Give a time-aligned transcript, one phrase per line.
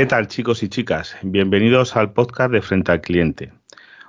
[0.00, 1.14] ¿Qué tal chicos y chicas?
[1.20, 3.52] Bienvenidos al podcast de Frente al Cliente.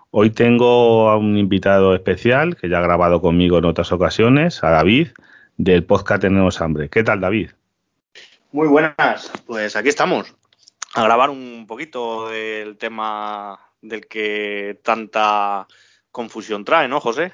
[0.09, 4.69] Hoy tengo a un invitado especial que ya ha grabado conmigo en otras ocasiones, a
[4.69, 5.09] David,
[5.57, 6.87] del podcast Tenemos Hambre.
[6.87, 7.49] ¿Qué tal David?
[8.53, 10.33] Muy buenas, pues aquí estamos,
[10.93, 15.67] a grabar un poquito del tema del que tanta
[16.09, 17.33] confusión trae, ¿no, José?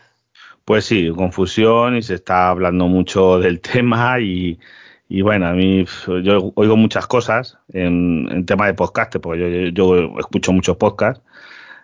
[0.65, 4.57] Pues sí, confusión y se está hablando mucho del tema y,
[5.09, 5.85] bueno, a mí
[6.23, 11.23] yo oigo muchas cosas en, tema de podcast, porque yo, yo, escucho muchos podcasts,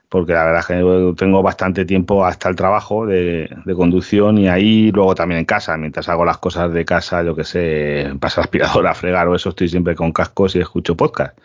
[0.10, 4.92] porque la verdad es que tengo bastante tiempo hasta el trabajo de, conducción y ahí
[4.92, 8.94] luego también en casa, mientras hago las cosas de casa, yo que sé, pasar aspiradora,
[8.94, 11.38] fregar o eso, estoy siempre con cascos y escucho podcast.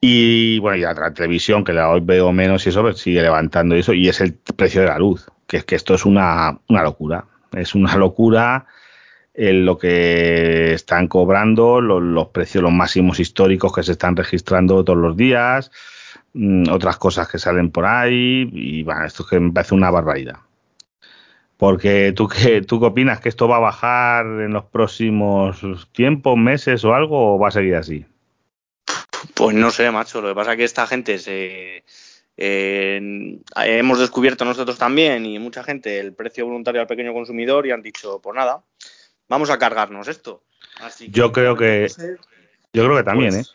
[0.00, 3.74] Y bueno, y la televisión, que la hoy veo menos y eso, pues sigue levantando
[3.76, 6.58] y eso, y es el precio de la luz, que es que esto es una,
[6.68, 7.24] una locura.
[7.52, 8.66] Es una locura
[9.34, 14.98] en lo que están cobrando, los, precios, los máximos históricos que se están registrando todos
[14.98, 15.72] los días,
[16.32, 19.90] mmm, otras cosas que salen por ahí, y bueno, esto es que me parece una
[19.90, 20.38] barbaridad.
[21.56, 25.60] Porque tú qué, tú qué opinas, que esto va a bajar en los próximos
[25.92, 28.06] tiempos, meses o algo, o va a seguir así?
[29.34, 30.20] Pues no sé, macho.
[30.20, 31.84] Lo que pasa es que esta gente se.
[32.36, 37.70] Eh, hemos descubierto nosotros también y mucha gente el precio voluntario al pequeño consumidor y
[37.70, 38.64] han dicho, pues nada,
[39.28, 40.42] vamos a cargarnos esto.
[40.80, 41.88] Así que, yo creo que.
[42.72, 43.50] Yo creo que también, pues, ¿eh?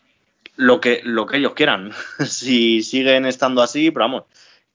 [0.55, 1.91] Lo que, lo que ellos quieran.
[2.25, 4.23] si siguen estando así, pero vamos,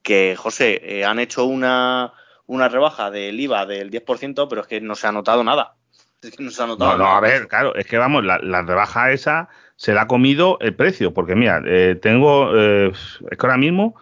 [0.02, 2.12] que José, eh, han hecho una,
[2.46, 5.74] una rebaja del IVA del 10%, pero es que no se ha notado nada.
[6.22, 7.10] Es que no se ha notado no, nada.
[7.10, 10.58] No, a ver, claro, es que vamos, la, la rebaja esa se le ha comido
[10.60, 12.92] el precio, porque mira, eh, tengo, eh,
[13.30, 13.94] es que ahora mismo,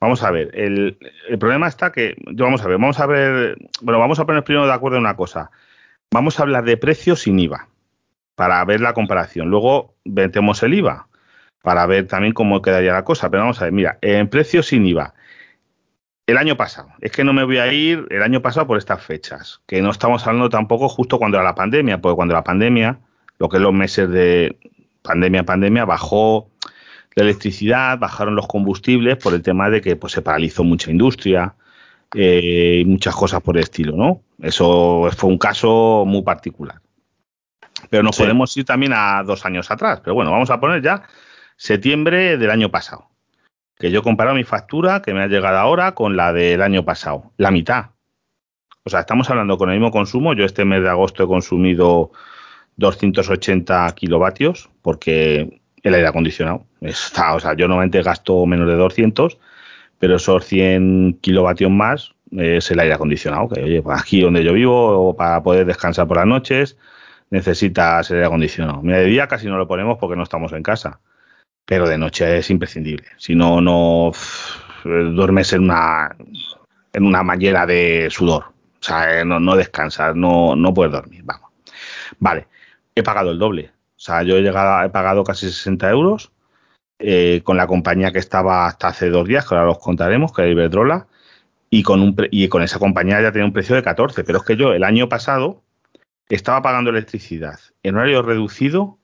[0.00, 0.98] vamos a ver, el,
[1.28, 4.66] el, problema está que, vamos a ver, vamos a ver, bueno, vamos a poner primero
[4.66, 5.50] de acuerdo en una cosa,
[6.12, 7.68] vamos a hablar de precios sin IVA,
[8.34, 11.08] para ver la comparación, luego metemos el IVA,
[11.62, 14.86] para ver también cómo quedaría la cosa, pero vamos a ver, mira, en precios sin
[14.86, 15.14] IVA,
[16.26, 19.02] el año pasado, es que no me voy a ir el año pasado por estas
[19.02, 22.98] fechas, que no estamos hablando tampoco justo cuando era la pandemia, porque cuando la pandemia,
[23.38, 24.56] lo que es los meses de
[25.02, 26.48] pandemia, pandemia, bajó
[27.14, 31.54] la electricidad, bajaron los combustibles por el tema de que pues, se paralizó mucha industria
[32.14, 34.20] eh, y muchas cosas por el estilo, ¿no?
[34.40, 36.80] Eso fue un caso muy particular.
[37.90, 38.22] Pero nos sí.
[38.22, 40.00] podemos ir también a dos años atrás.
[40.02, 41.02] Pero bueno, vamos a poner ya
[41.56, 43.08] septiembre del año pasado.
[43.76, 46.84] Que yo he comparado mi factura que me ha llegado ahora con la del año
[46.84, 47.32] pasado.
[47.36, 47.86] La mitad.
[48.84, 50.34] O sea, estamos hablando con el mismo consumo.
[50.34, 52.12] Yo este mes de agosto he consumido
[52.76, 59.38] 280 kilovatios porque el aire acondicionado está, o sea, yo normalmente gasto menos de 200,
[60.04, 64.52] pero esos 100 kilovatios más es el aire acondicionado, que oye, pues aquí donde yo
[64.52, 66.76] vivo, para poder descansar por las noches,
[67.30, 68.82] necesitas el aire acondicionado.
[68.82, 71.00] Mira, de día casi no lo ponemos porque no estamos en casa,
[71.64, 73.06] pero de noche es imprescindible.
[73.16, 74.12] Si no, no
[74.84, 76.14] duermes en una,
[76.92, 78.44] en una mallera de sudor.
[78.78, 81.22] O sea, no, no descansas, no, no puedes dormir.
[81.24, 81.50] Vamos.
[82.18, 82.46] Vale
[82.94, 83.72] he pagado el doble.
[83.96, 86.30] O sea, yo he llegado, he pagado casi 60 euros
[86.98, 90.42] eh, con la compañía que estaba hasta hace dos días, que ahora los contaremos, que
[90.42, 91.06] era Iberdrola,
[91.70, 94.24] y con, un y con esa compañía ya tenía un precio de 14.
[94.24, 95.62] Pero es que yo el año pasado
[96.28, 98.98] estaba pagando electricidad en horario reducido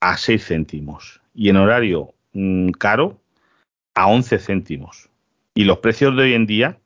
[0.00, 3.20] a 6 céntimos y en horario mmm, caro
[3.94, 5.10] a 11 céntimos.
[5.54, 6.78] Y los precios de hoy en día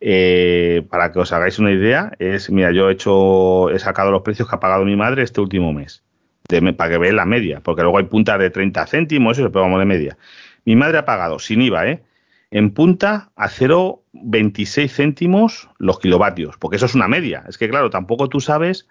[0.00, 4.22] eh, para que os hagáis una idea, es, mira, yo he hecho, he sacado los
[4.22, 6.04] precios que ha pagado mi madre este último mes,
[6.48, 9.80] para que veáis la media, porque luego hay puntas de 30 céntimos, eso, pero vamos
[9.80, 10.16] de media.
[10.64, 12.02] Mi madre ha pagado, sin IVA, ¿eh?
[12.50, 17.44] en punta a 0,26 céntimos los kilovatios, porque eso es una media.
[17.48, 18.88] Es que, claro, tampoco tú sabes,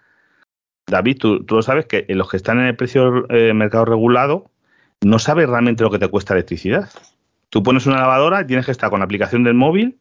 [0.86, 4.50] David, tú, tú lo sabes que los que están en el precio eh, mercado regulado
[5.00, 6.88] no sabes realmente lo que te cuesta electricidad.
[7.50, 9.98] Tú pones una lavadora y tienes que estar con la aplicación del móvil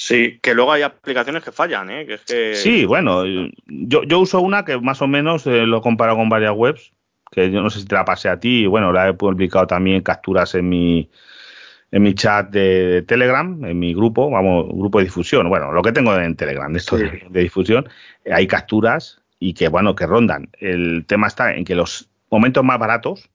[0.00, 2.06] Sí, que luego hay aplicaciones que fallan, ¿eh?
[2.06, 2.54] Que es que...
[2.54, 3.24] Sí, bueno,
[3.66, 6.92] yo, yo uso una que más o menos eh, lo he comparado con varias webs,
[7.32, 9.66] que yo no sé si te la pasé a ti, y bueno, la he publicado
[9.66, 11.10] también capturas en mi
[11.90, 15.90] en mi chat de Telegram, en mi grupo, vamos, grupo de difusión, bueno, lo que
[15.90, 17.02] tengo en Telegram, esto sí.
[17.02, 17.88] de, de, difusión,
[18.24, 20.48] eh, hay capturas y que, bueno, que rondan.
[20.60, 23.28] El tema está en que los momentos más baratos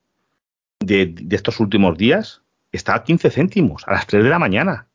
[0.79, 4.87] de, de estos últimos días está a 15 céntimos, a las 3 de la mañana.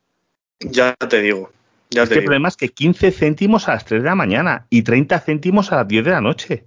[0.60, 1.50] Ya te digo.
[1.90, 4.66] Ya es que el problema es que 15 céntimos a las 3 de la mañana
[4.68, 6.64] y 30 céntimos a las 10 de la noche.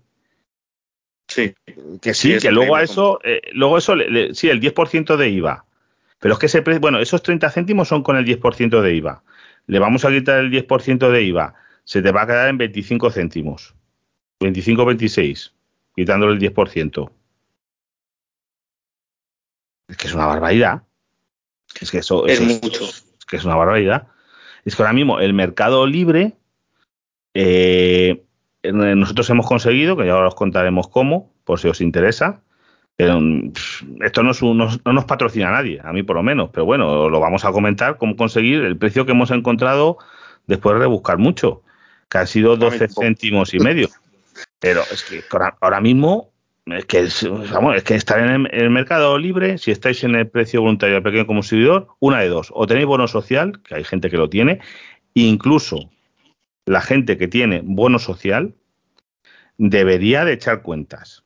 [1.28, 1.54] Sí.
[2.02, 5.16] Que sí, sí que luego a eso, eh, luego eso, le, le, sí, el 10%
[5.16, 5.66] de IVA.
[6.20, 9.24] Pero es que ese bueno, esos 30 céntimos son con el 10% de IVA.
[9.68, 11.56] Le vamos a quitar el 10% de IVA.
[11.84, 13.76] Se te va a quedar en 25 céntimos.
[14.40, 15.54] 25, 26.
[15.96, 17.12] Quitándole el 10%.
[19.88, 20.84] Es que es una barbaridad.
[21.80, 22.86] Es que eso Es eso mucho.
[22.86, 24.08] Es que es una barbaridad.
[24.66, 26.34] Es que ahora mismo el mercado libre,
[27.34, 28.24] eh,
[28.64, 32.42] nosotros hemos conseguido, que ya os contaremos cómo, por si os interesa,
[32.96, 36.04] pero mm, pff, esto no, es un- no- no nos patrocina a nadie, a mí
[36.04, 39.32] por lo menos, pero bueno, lo vamos a comentar, cómo conseguir el precio que hemos
[39.32, 39.98] encontrado
[40.48, 41.64] después de buscar mucho,
[42.10, 43.02] que ha sido 12 tampoco.
[43.02, 43.88] céntimos y medio.
[44.60, 46.31] Pero es que ahora, ahora mismo
[46.66, 50.04] es que, es, vamos, es que estar en el, en el mercado libre, si estáis
[50.04, 52.52] en el precio voluntario del pequeño consumidor, una de dos.
[52.54, 54.60] O tenéis bono social, que hay gente que lo tiene,
[55.14, 55.90] incluso
[56.66, 58.54] la gente que tiene bono social
[59.58, 61.24] debería de echar cuentas.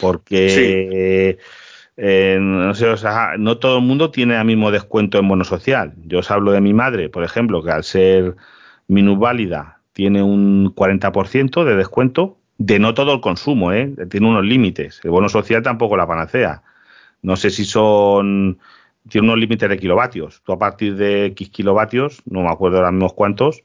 [0.00, 1.38] Porque
[1.96, 5.44] eh, no sé, o sea, no todo el mundo tiene el mismo descuento en bono
[5.44, 5.94] social.
[6.04, 8.36] Yo os hablo de mi madre, por ejemplo, que al ser
[8.88, 13.92] minusválida tiene un 40% de descuento de no todo el consumo, ¿eh?
[14.08, 15.00] tiene unos límites.
[15.04, 16.62] El bono social tampoco la panacea.
[17.22, 18.58] No sé si son.
[19.08, 20.42] Tiene unos límites de kilovatios.
[20.42, 23.62] Tú a partir de X kilovatios, no me acuerdo ahora mismo cuántos,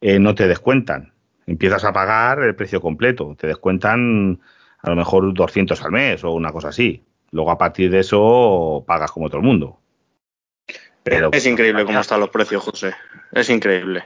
[0.00, 1.12] eh, no te descuentan.
[1.46, 3.34] Empiezas a pagar el precio completo.
[3.38, 4.40] Te descuentan
[4.82, 7.02] a lo mejor 200 al mes o una cosa así.
[7.32, 9.78] Luego a partir de eso pagas como todo el mundo.
[11.02, 12.94] Pero Es increíble cómo están los precios, José.
[13.32, 14.04] Es increíble.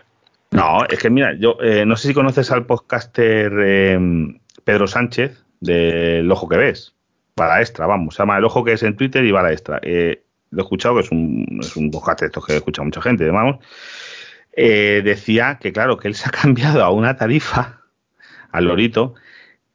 [0.51, 3.99] No, es que mira, yo eh, no sé si conoces al podcaster eh,
[4.65, 6.95] Pedro Sánchez del Ojo que ves,
[7.37, 9.81] Bala Extra, vamos, se llama El Ojo que es en Twitter y Bala Extra.
[9.83, 13.03] Eh, lo he escuchado, que es un, es un podcast de estos que escucha mucha
[13.03, 13.59] gente, vamos.
[14.53, 17.83] Eh, decía que, claro, que él se ha cambiado a una tarifa,
[18.51, 19.15] al lorito,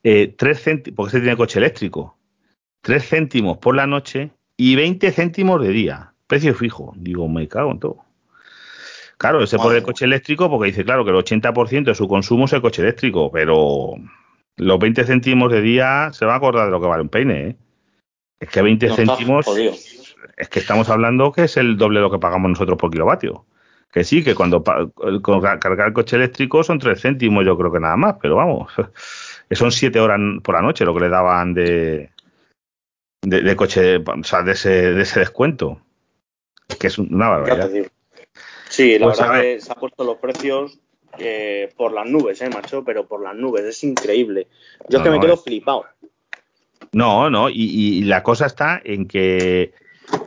[0.04, 2.18] eh, 3 céntimos, porque este tiene coche eléctrico,
[2.82, 6.94] 3 céntimos por la noche y 20 céntimos de día, precio fijo.
[6.98, 8.06] Digo, me cago en todo.
[9.18, 12.46] Claro, se pone el coche eléctrico porque dice, claro, que el 80% de su consumo
[12.46, 13.94] es el coche eléctrico, pero
[14.58, 17.48] los 20 céntimos de día se va a acordar de lo que vale un peine,
[17.50, 17.56] ¿eh?
[18.40, 19.48] Es que 20 No, está céntimos,
[20.36, 23.46] es que estamos hablando que es el doble de lo que pagamos nosotros por kilovatio.
[23.92, 24.64] Que sí, que cuando
[25.22, 28.74] con cargar el coche eléctrico son 3 céntimos, yo creo que nada más, pero vamos,
[29.50, 32.10] que son 7 horas por la noche lo que le daban de,
[33.22, 35.80] de, de coche, o sea, de ese, de ese descuento.
[36.68, 37.70] Es que es una barbaridad.
[38.74, 39.42] Sí, la Pues, verdad ver.
[39.58, 40.80] que se han puesto los precios
[41.20, 44.48] eh, por las nubes, eh, macho, pero por las nubes, es increíble.
[44.90, 45.86] Yo No, es que me no, quedo es- flipado.
[46.92, 49.74] No, no, y, y la cosa está en que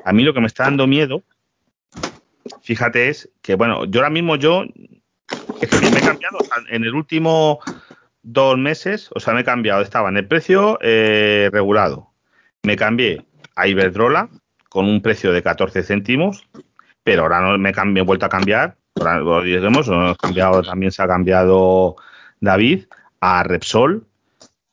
[0.05, 1.25] a mí lo que me está dando miedo,
[2.63, 4.65] fíjate, es que, bueno, yo ahora mismo yo,
[5.61, 6.39] es que me he cambiado,
[6.71, 7.59] en el último
[8.23, 12.11] dos meses, o sea, me he cambiado, estaba en el precio eh, regulado,
[12.63, 13.25] me cambié
[13.57, 14.29] a Iberdrola
[14.69, 16.47] con un precio de 14 céntimos,
[17.07, 21.95] pero ahora no me, he vuelto a cambiar, ahora cambiado, también se ha cambiado
[22.41, 22.87] David
[23.21, 24.05] a Repsol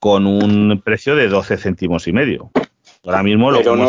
[0.00, 2.50] con un precio de 12 céntimos y medio.
[3.04, 3.86] Ahora mismo lo Pero no,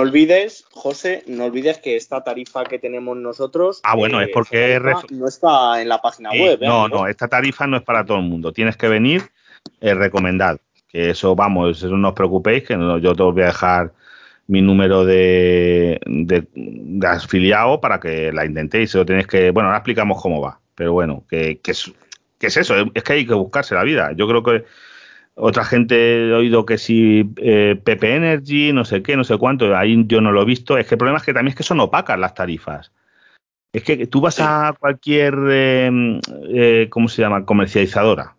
[0.00, 3.80] olvides, José, no olvides que esta tarifa que tenemos nosotros.
[3.84, 4.78] Ah, bueno, es porque
[5.10, 6.58] no está en la página Sí, web.
[6.62, 8.52] ¿eh, no, no, esta tarifa no es para todo el mundo.
[8.52, 9.22] Tienes que venir
[9.80, 10.58] eh, recomendado.
[10.88, 13.92] Que eso, vamos, eso no os preocupéis, que no- yo te voy a dejar
[14.48, 18.94] mi número de, de, de afiliado para que la intentéis.
[18.94, 20.58] Lo tenéis que, bueno, ahora explicamos cómo va.
[20.74, 21.92] Pero bueno, que, que es,
[22.38, 24.12] que es eso, es que hay que buscarse la vida.
[24.16, 24.64] Yo creo que
[25.34, 29.76] otra gente he oído que si eh, PP Energy, no sé qué, no sé cuánto,
[29.76, 30.78] ahí yo no lo he visto.
[30.78, 32.92] Es que el problema es que también es que son opacas las tarifas.
[33.72, 36.20] Es que tú vas a cualquier, eh,
[36.54, 37.44] eh, ¿cómo se llama?
[37.44, 38.34] Comercializadora.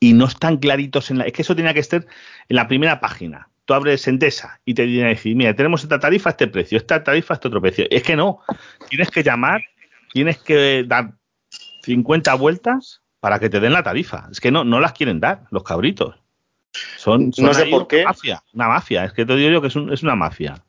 [0.00, 1.24] Y no están claritos en la...
[1.24, 2.06] Es que eso tenía que estar
[2.48, 3.48] en la primera página.
[3.66, 6.78] Tú abres Endesa y te viene a decir, mira, tenemos esta tarifa a este precio,
[6.78, 7.84] esta tarifa a este otro precio.
[7.90, 8.40] Es que no.
[8.88, 9.60] Tienes que llamar,
[10.12, 11.12] tienes que dar
[11.82, 14.28] 50 vueltas para que te den la tarifa.
[14.30, 16.14] Es que no, no las quieren dar los cabritos.
[16.96, 18.04] Son, son No sé por una qué.
[18.04, 19.04] Mafia, una mafia.
[19.04, 20.62] Es que te digo yo que es, un- es una mafia.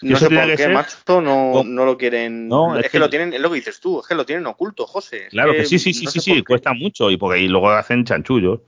[0.00, 2.48] No sé por qué, macho, no, lo quieren.
[2.48, 4.24] No, es, es que, que- lo tienen, es lo que dices tú, es que lo
[4.24, 5.26] tienen oculto, José.
[5.30, 8.04] Claro que sí, sí, sí, no sí, sí, cuesta mucho y porque y luego hacen
[8.04, 8.60] chanchullos.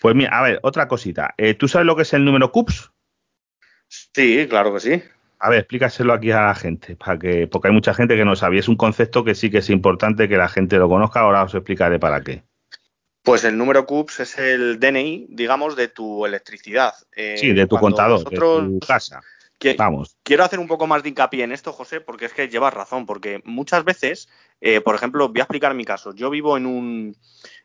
[0.00, 1.34] Pues mira, a ver, otra cosita.
[1.36, 2.90] Eh, ¿Tú sabes lo que es el número CUPS?
[3.88, 5.02] Sí, claro que sí.
[5.38, 8.36] A ver, explícaselo aquí a la gente, para que, porque hay mucha gente que no
[8.36, 8.58] sabe.
[8.58, 11.20] Es un concepto que sí que es importante que la gente lo conozca.
[11.20, 12.42] Ahora os explicaré para qué.
[13.22, 16.94] Pues el número CUPS es el DNI, digamos, de tu electricidad.
[17.14, 19.20] Eh, Sí, de tu contador, nosotros- de tu casa.
[19.58, 20.16] que- Vamos.
[20.22, 23.04] Quiero hacer un poco más de hincapié en esto, José, porque es que llevas razón,
[23.04, 24.30] porque muchas veces,
[24.62, 26.14] eh, por ejemplo, voy a explicar mi caso.
[26.14, 27.14] Yo vivo en un,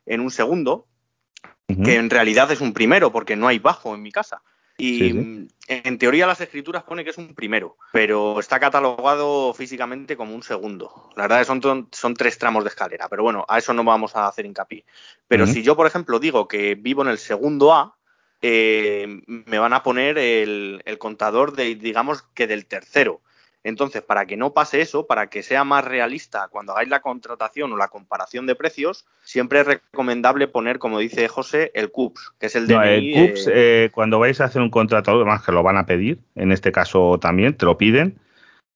[0.06, 0.88] en un segundo,
[1.68, 4.42] Que en realidad es un primero, porque no hay bajo en mi casa.
[4.78, 5.48] Y Sí, sí.
[5.68, 10.44] en teoría las escrituras pone que es un primero, pero está catalogado físicamente como un
[10.44, 11.10] segundo.
[11.16, 13.86] La verdad es que son, son tres tramos de escalera, pero bueno, a eso no
[13.86, 14.84] vamos a hacer hincapié.
[15.30, 17.96] Pero si yo, por ejemplo, digo que vivo en el segundo A,
[18.42, 23.22] eh, me van a poner el, el, contador de, digamos, que del tercero.
[23.66, 27.74] Entonces, para que no pase eso, para que sea más realista cuando hagáis la contratación
[27.74, 32.46] o la comparación de precios, siempre es recomendable poner, como dice José, el CUPS, que
[32.46, 32.76] es el de...
[32.76, 36.20] el CUPS, eh, cuando vais a hacer un contrato, además que lo van a pedir,
[36.36, 38.20] en este caso también, te lo piden.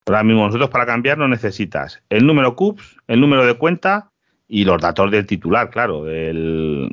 [0.08, 4.10] Ahora mismo nosotros para cambiar no necesitas el número CUPS, el número de cuenta
[4.48, 6.90] y los datos del titular, claro, del,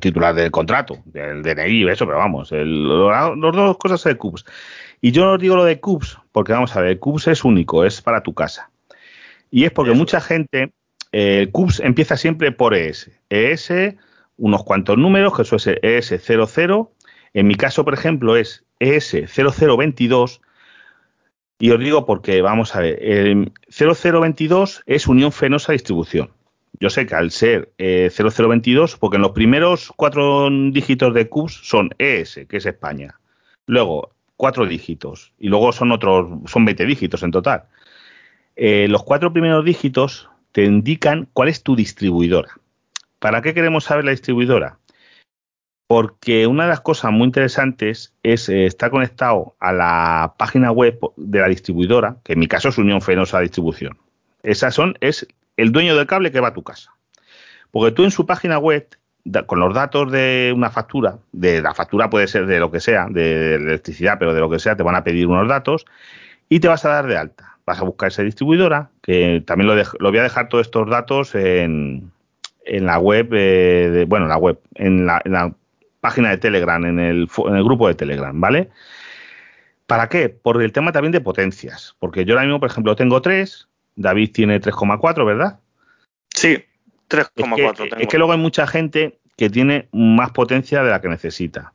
[0.00, 4.44] titular del contrato, del DNI, eso, pero vamos, el, las dos cosas de CUPS.
[5.04, 8.00] Y yo os digo lo de CUPS, porque vamos a ver, CUPS es único, es
[8.00, 8.70] para tu casa.
[9.50, 10.72] Y es porque mucha gente,
[11.10, 13.10] eh, CUPS empieza siempre por ES.
[13.28, 13.96] ES,
[14.36, 16.88] unos cuantos números, que eso es ES00.
[17.34, 20.40] En mi caso, por ejemplo, es ES0022.
[21.58, 26.30] Y os digo porque, vamos a ver, el 0022 es Unión Fenosa Distribución.
[26.78, 31.60] Yo sé que al ser 0022, eh, porque en los primeros cuatro dígitos de CUPS
[31.64, 33.18] son ES, que es España.
[33.66, 37.64] Luego, cuatro dígitos y luego son otros, son 20 dígitos en total.
[38.56, 42.50] Eh, los cuatro primeros dígitos te indican cuál es tu distribuidora.
[43.18, 44.78] ¿Para qué queremos saber la distribuidora?
[45.86, 50.98] Porque una de las cosas muy interesantes es eh, estar conectado a la página web
[51.16, 53.98] de la distribuidora, que en mi caso es Unión Fenosa Distribución.
[54.42, 56.92] Esas son, es el dueño del cable que va a tu casa.
[57.70, 58.88] Porque tú en su página web
[59.46, 63.06] con los datos de una factura, de la factura puede ser de lo que sea,
[63.08, 65.84] de electricidad, pero de lo que sea, te van a pedir unos datos
[66.48, 67.56] y te vas a dar de alta.
[67.64, 71.34] Vas a buscar esa distribuidora, que también lo, lo voy a dejar todos estos datos
[71.36, 72.10] en,
[72.64, 75.54] en la web, eh, de, bueno, en la web, en la, en la,
[76.00, 78.70] página de Telegram, en el, en el grupo de Telegram, ¿vale?
[79.86, 80.28] ¿Para qué?
[80.28, 81.94] Por el tema también de potencias.
[82.00, 85.60] Porque yo ahora mismo, por ejemplo, tengo 3, David tiene 3,4, ¿verdad?
[86.30, 86.64] Sí.
[87.08, 88.00] 3,4.
[88.00, 91.72] Es, que, luego hay mucha gente que tiene más potencia de la que necesita.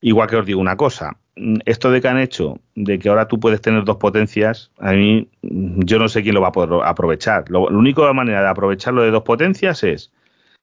[0.00, 1.16] Igual que os digo una cosa,
[1.64, 5.28] esto de que han hecho, de que ahora tú puedes tener dos potencias, a mí
[5.42, 7.50] yo no sé quién lo va a poder aprovechar.
[7.50, 10.12] la única manera de aprovecharlo de dos potencias es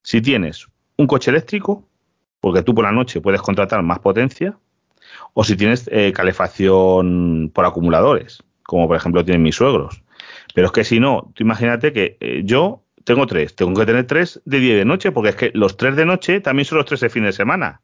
[0.03, 1.87] si tienes un coche eléctrico,
[2.39, 4.57] porque tú por la noche puedes contratar más potencia,
[5.33, 10.03] o si tienes eh, calefacción por acumuladores, como por ejemplo tienen mis suegros.
[10.53, 14.07] Pero es que si no, tú imagínate que eh, yo tengo tres, tengo que tener
[14.07, 16.77] tres de día y de noche, porque es que los tres de noche también son
[16.77, 17.81] los tres de fin de semana.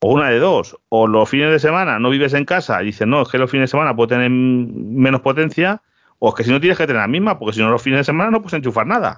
[0.00, 3.06] O una de dos, o los fines de semana no vives en casa y dices,
[3.06, 5.82] no, es que los fines de semana puedo tener menos potencia,
[6.18, 8.00] o es que si no tienes que tener la misma, porque si no los fines
[8.00, 9.16] de semana no puedes enchufar nada.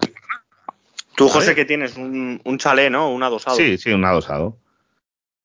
[1.16, 3.10] Tú, José, que tienes un, un chalé, ¿no?
[3.10, 3.56] Un adosado.
[3.56, 4.58] Sí, sí, un adosado.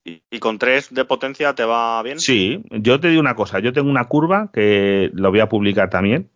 [0.03, 2.19] ¿Y, ¿Y, con tres de potencia te va bien?
[2.19, 5.89] Sí, yo te digo una cosa, yo tengo una curva que lo voy a publicar
[5.89, 6.29] también,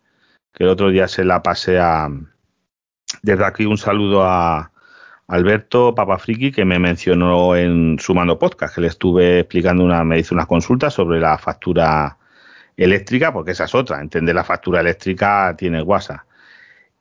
[0.54, 2.08] que el otro día se la pasé a,
[3.22, 4.70] desde aquí un saludo a
[5.28, 10.34] Alberto Papafriki que me mencionó en Sumando Podcast, que le estuve explicando una, me hizo
[10.34, 12.18] una consulta sobre la factura
[12.76, 16.20] eléctrica, porque esa es otra, entender la factura eléctrica tiene WhatsApp.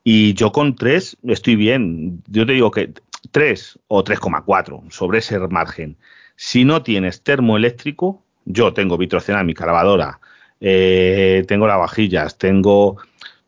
[0.04, 2.24] Y yo con 3 estoy bien.
[2.28, 2.94] Yo te digo que
[3.32, 5.98] 3 o 3,4 sobre ese margen.
[6.36, 10.20] Si no tienes termoeléctrico, yo tengo vitrocerámica, lavadora,
[10.62, 12.98] eh, tengo lavavajillas, tengo...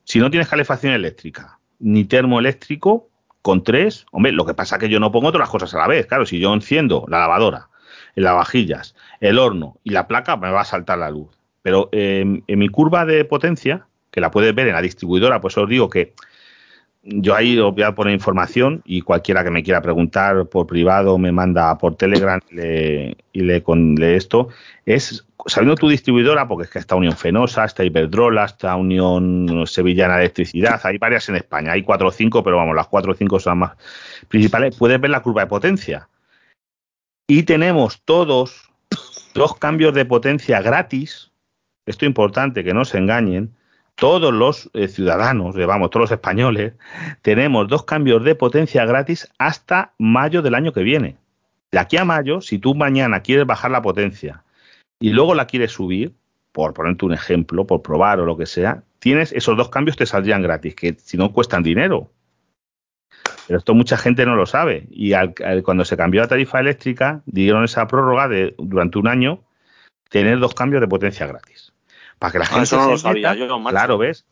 [0.04, 3.10] Si no tienes calefacción eléctrica, ni termoeléctrico
[3.42, 4.06] con tres.
[4.12, 6.06] Hombre, lo que pasa es que yo no pongo todas las cosas a la vez.
[6.06, 7.70] Claro, si yo enciendo la lavadora,
[8.16, 11.30] el lavavajillas, el horno y la placa, me va a saltar la luz.
[11.62, 15.58] Pero eh, en mi curva de potencia, que la puedes ver en la distribuidora, pues
[15.58, 16.14] os digo que
[17.10, 21.18] yo ahí os voy a poner información y cualquiera que me quiera preguntar por privado
[21.18, 24.50] me manda por Telegram y le con esto.
[24.86, 30.18] Es sabiendo tu distribuidora, porque es que está Unión Fenosa, está Iberdrola, está Unión Sevillana
[30.18, 33.40] Electricidad, hay varias en España, hay cuatro o cinco, pero vamos, las cuatro o cinco
[33.40, 33.78] son las más
[34.28, 34.76] principales.
[34.76, 36.10] Puedes ver la curva de potencia.
[37.30, 38.70] Y tenemos todos
[39.34, 41.32] dos cambios de potencia gratis.
[41.86, 43.57] Esto es importante, que no se engañen
[43.98, 46.74] todos los eh, ciudadanos, eh, vamos, todos los españoles,
[47.24, 51.18] tenemos dos cambios de potencia gratis hasta mayo del año que viene.
[51.72, 54.44] De aquí a mayo, si tú mañana quieres bajar la potencia
[55.00, 56.14] y luego la quieres subir,
[56.52, 60.06] por ponerte un ejemplo, por probar o lo que sea, tienes esos dos cambios te
[60.06, 62.12] saldrían gratis, que si no cuestan dinero.
[63.48, 64.88] Pero esto mucha gente no lo sabe.
[64.92, 65.14] Y
[65.64, 69.44] cuando se cambió la tarifa eléctrica, dieron esa prórroga de durante un año
[70.10, 71.74] tener dos cambios de potencia gratis.
[72.20, 73.36] Para que la ah, gente se meta,
[73.70, 74.26] claro, ¿ves?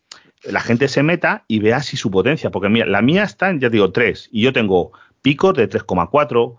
[0.44, 3.60] La gente se meta y vea si su potencia, porque mira, la mía está en,
[3.60, 6.58] ya digo, 3 y yo tengo picos de 3,4,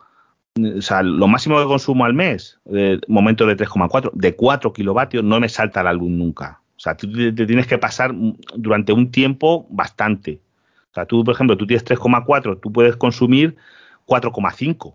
[0.79, 5.23] o sea, lo máximo que consumo al mes, de momento de 3,4, de 4 kilovatios,
[5.23, 6.61] no me salta la luz nunca.
[6.77, 8.15] O sea, tú te, tienes que pasar
[8.55, 10.41] durante un tiempo bastante.
[10.91, 13.57] O sea, tú, por ejemplo, tú tienes 3,4, tú puedes consumir
[14.07, 14.95] 4,5.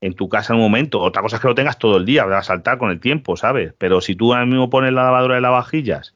[0.00, 1.00] En tu casa en un momento.
[1.00, 3.36] Otra cosa es que lo tengas todo el día, va a saltar con el tiempo,
[3.36, 3.72] ¿sabes?
[3.78, 6.14] Pero si tú ahora mismo pones la lavadora de lavavajillas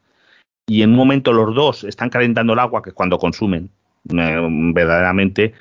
[0.67, 3.71] y en un momento los dos están calentando el agua, que es cuando consumen,
[4.09, 5.55] eh, verdaderamente,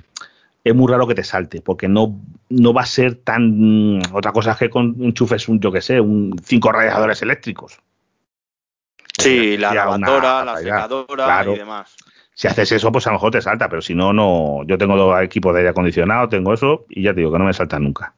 [0.63, 3.99] es muy raro que te salte, porque no, no va a ser tan.
[4.13, 7.79] Otra cosa es que con enchufes un, yo que sé, un cinco radiadores eléctricos.
[9.17, 11.95] Sí, la lavadora, la secadora y demás.
[12.39, 14.63] Si haces eso, pues a lo mejor te salta, pero si no, no.
[14.65, 17.43] Yo tengo dos equipos de aire acondicionado, tengo eso, y ya te digo que no
[17.43, 18.13] me salta nunca.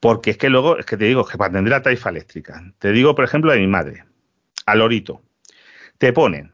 [0.00, 2.92] Porque es que luego, es que te digo que para atender la tarifa eléctrica, te
[2.92, 4.04] digo, por ejemplo, de mi madre,
[4.66, 5.22] al Lorito,
[5.96, 6.52] te ponen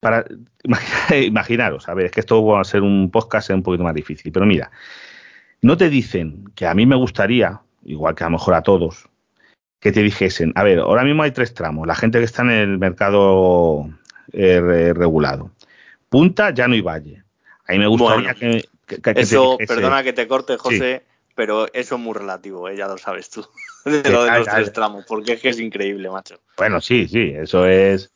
[0.00, 0.24] para
[1.24, 4.32] imaginaros, a ver, es que esto va a ser un podcast un poquito más difícil,
[4.32, 4.72] pero mira,
[5.62, 9.08] no te dicen que a mí me gustaría, igual que a lo mejor a todos,
[9.78, 12.50] que te dijesen, a ver, ahora mismo hay tres tramos, la gente que está en
[12.50, 13.88] el mercado
[14.32, 15.50] eh, regulado,
[16.08, 17.22] punta, llano y valle.
[17.66, 18.64] A mí me gustaría que,
[19.16, 21.02] Eso, perdona que te corte, José,
[21.34, 22.76] pero eso es muy relativo, ¿eh?
[22.76, 23.46] ya lo sabes tú,
[23.84, 26.40] de lo de los tres tramos, porque es que es increíble, macho.
[26.56, 28.12] Bueno, sí, sí, eso es...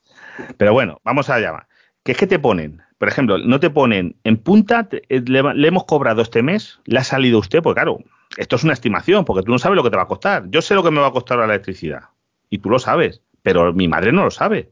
[0.56, 1.66] Pero bueno, vamos a llamar
[2.08, 5.84] que es que te ponen, por ejemplo, no te ponen en punta, eh, le, hemos
[5.84, 7.98] cobrado este mes, le ha salido usted, pues claro,
[8.38, 10.48] esto es una estimación, porque tú no sabes lo que te va a costar.
[10.48, 12.04] Yo sé lo que me va a costar la electricidad,
[12.48, 14.70] y tú lo sabes, pero mi madre no lo sabe.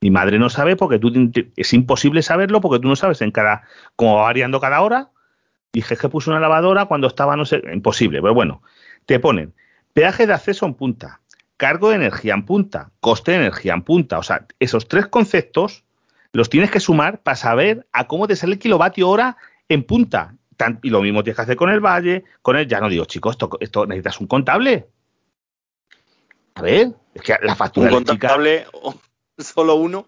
[0.00, 1.12] Mi madre no sabe porque tú
[1.56, 3.62] es imposible saberlo porque tú no sabes en cada
[3.96, 5.10] cómo va variando cada hora.
[5.72, 8.62] Dije que puso una lavadora cuando estaba no sé, imposible, pero bueno,
[9.06, 9.54] te ponen
[9.92, 11.20] peaje de acceso en punta,
[11.56, 15.84] cargo de energía en punta, coste de energía en punta, o sea, esos tres conceptos
[16.32, 19.36] los tienes que sumar para saber a cómo te sale el kilovatio hora
[19.68, 20.34] en punta.
[20.82, 23.36] y lo mismo tienes que hacer con el valle, con el, ya no digo, chicos,
[23.60, 24.86] esto, necesitas un contable.
[26.54, 27.96] A ver, es que la factura.
[27.96, 28.66] Un contable,
[29.38, 30.06] solo uno.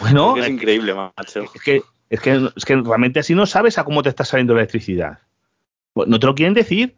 [0.00, 1.42] Bueno, es, increíble, macho.
[1.54, 4.54] Es que, es, que, es que realmente así no sabes a cómo te está saliendo
[4.54, 5.18] la electricidad.
[5.94, 6.96] No te lo quieren decir.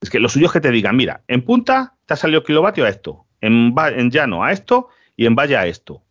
[0.00, 2.84] Es que lo suyo es que te digan, mira, en punta te ha salido kilovatio
[2.84, 6.02] a esto, en, en llano a esto y en valle a esto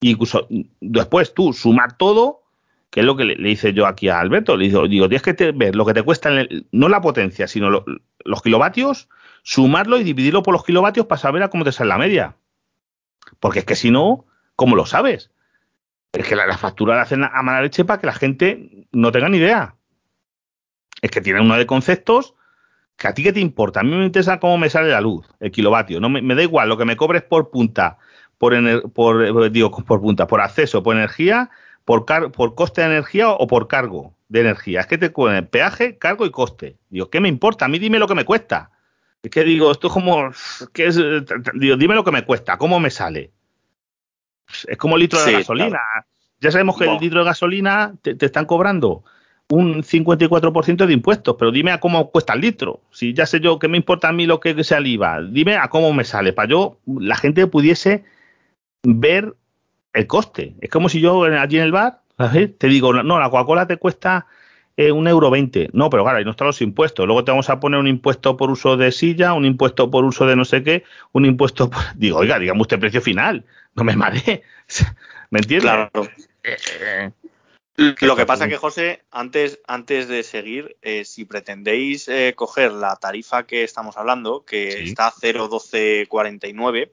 [0.00, 0.48] incluso
[0.80, 2.42] después tú sumar todo,
[2.90, 5.52] que es lo que le, hice yo aquí a Alberto, le digo, digo tienes que
[5.52, 6.30] ver lo que te cuesta,
[6.72, 7.84] no la potencia, sino
[8.24, 9.08] los kilovatios,
[9.42, 12.36] sumarlo y dividirlo por los kilovatios para saber a cómo te sale la media.
[13.38, 15.30] Porque es que si no, ¿cómo lo sabes?
[16.12, 19.28] Es que la, factura la hacen a mala leche para que la gente no tenga
[19.28, 19.76] ni idea.
[21.02, 22.34] Es que tiene uno de conceptos
[22.96, 23.80] que a ti qué te importa.
[23.80, 26.00] A mí me interesa cómo me sale la luz, el kilovatio.
[26.00, 27.98] No me, da igual lo que me cobres por punta
[28.40, 31.50] por, por eh, digo, por punta, por acceso, por energía,
[31.84, 34.80] por, por coste de energía o por cargo de energía.
[34.80, 36.78] Es que te ponen peaje, cargo y coste.
[36.88, 37.66] Digo, ¿qué me importa?
[37.66, 38.70] A mí dime lo que me cuesta.
[39.22, 40.30] Es que digo, esto es como,
[40.72, 40.96] ¿qué es?
[41.54, 43.30] Digo, dime lo que me cuesta, ¿cómo me sale?
[44.66, 45.80] Es como el litro de gasolina.
[46.40, 49.04] Ya sabemos que el litro de gasolina te, te están cobrando
[49.50, 52.80] un 54% de impuestos, pero dime a cómo cuesta el litro.
[52.90, 55.56] Si ya sé yo qué me importa a mí lo que sea el IVA, dime
[55.56, 58.04] a cómo me sale, para yo, la gente pudiese
[58.84, 59.34] ver
[59.92, 60.54] el coste.
[60.60, 62.00] Es como si yo allí en el bar
[62.58, 64.26] te digo, no, la Coca-Cola te cuesta
[64.80, 65.68] eh, un euro veinte.
[65.74, 67.04] No, pero claro, ahí no están los impuestos.
[67.04, 70.24] Luego te vamos a poner un impuesto por uso de silla, un impuesto por uso
[70.24, 71.82] de no sé qué, un impuesto por...
[71.96, 73.44] Digo, oiga, digamos usted precio final.
[73.74, 74.42] No me mareé.
[75.30, 75.70] ¿Me entiendes?
[75.70, 75.90] Claro.
[76.42, 76.56] Eh,
[77.76, 83.46] eh, lo que pasa que, José, antes, antes de seguir, si pretendéis coger la tarifa
[83.46, 86.90] que estamos hablando, que está a 0,1249,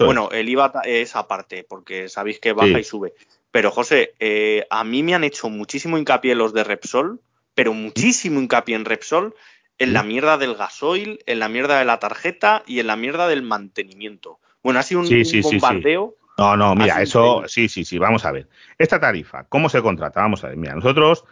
[0.00, 3.14] bueno, el IVA es aparte, porque sabéis que baja y sube.
[3.54, 7.20] Pero, José, eh, a mí me han hecho muchísimo hincapié los de Repsol,
[7.54, 9.32] pero muchísimo hincapié en Repsol,
[9.78, 13.28] en la mierda del gasoil, en la mierda de la tarjeta y en la mierda
[13.28, 14.40] del mantenimiento.
[14.60, 15.08] Bueno, ha sido un,
[15.40, 16.16] bombardeo.
[16.36, 18.48] No, no, mira, eso sí, sí, sí, vamos a ver.
[18.76, 20.20] Esta tarifa, ¿cómo se contrata?
[20.20, 21.24] Vamos a ver, mira, nosotros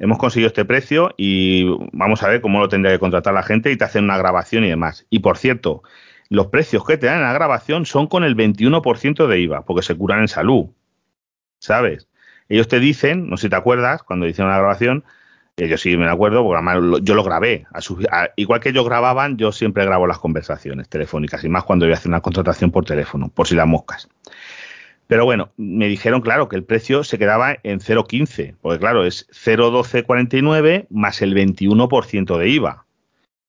[0.00, 1.62] hemos conseguido este precio y
[1.92, 4.64] vamos a ver cómo lo tendría que contratar la gente y te hacen una grabación
[4.64, 5.06] y demás.
[5.10, 5.84] Y por cierto,
[6.28, 9.84] los precios que te dan en la grabación son con el 21% de IVA, porque
[9.84, 10.70] se curan en salud.
[11.60, 12.08] ¿Sabes?
[12.48, 15.04] Ellos te dicen, no sé si te acuerdas, cuando hicieron la grabación,
[15.56, 17.66] yo sí me acuerdo, porque además yo lo grabé.
[18.36, 21.96] igual que ellos grababan, yo siempre grabo las conversaciones telefónicas, y más cuando voy a
[21.96, 24.08] hacer una contratación por teléfono, por si las moscas.
[25.08, 29.26] Pero bueno, me dijeron, claro, que el precio se quedaba en 0,15, porque claro, es
[29.30, 32.84] 0,1249 más el 21% de IVA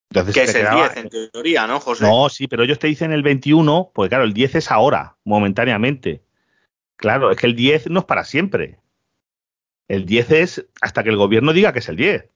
[0.10, 2.04] que es el 10 en teoría, ¿no, José?
[2.04, 6.22] No, sí, pero ellos te dicen el 21, porque claro, el 10 es ahora, momentáneamente.
[7.00, 8.78] Claro, es que el 10 no es para siempre.
[9.88, 12.30] El 10 es hasta que el gobierno diga que es el 10.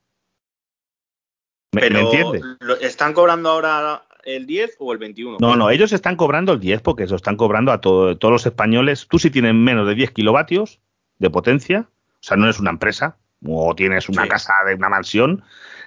[1.73, 2.43] ¿Me, pero, entiendes?
[2.79, 5.37] ¿Están cobrando ahora el 10 o el 21?
[5.41, 9.05] No, no, ellos están cobrando el 10 porque eso están cobrando a todos los españoles.
[9.09, 10.79] Tú si tienes menos de 10 kilovatios
[11.19, 15.43] de potencia, o sea, no eres una empresa o tienes una casa de una mansión,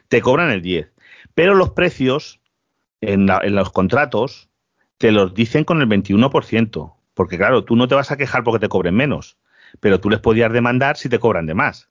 [0.09, 0.93] te cobran el 10
[1.35, 2.41] Pero los precios
[3.01, 4.51] en, en los contratos
[4.99, 6.96] te los dicen con el 21%.
[7.17, 9.39] Porque claro, tú no te vas a quejar porque te cobren menos,
[9.81, 11.89] pero tú les podías demandar si te cobran de más.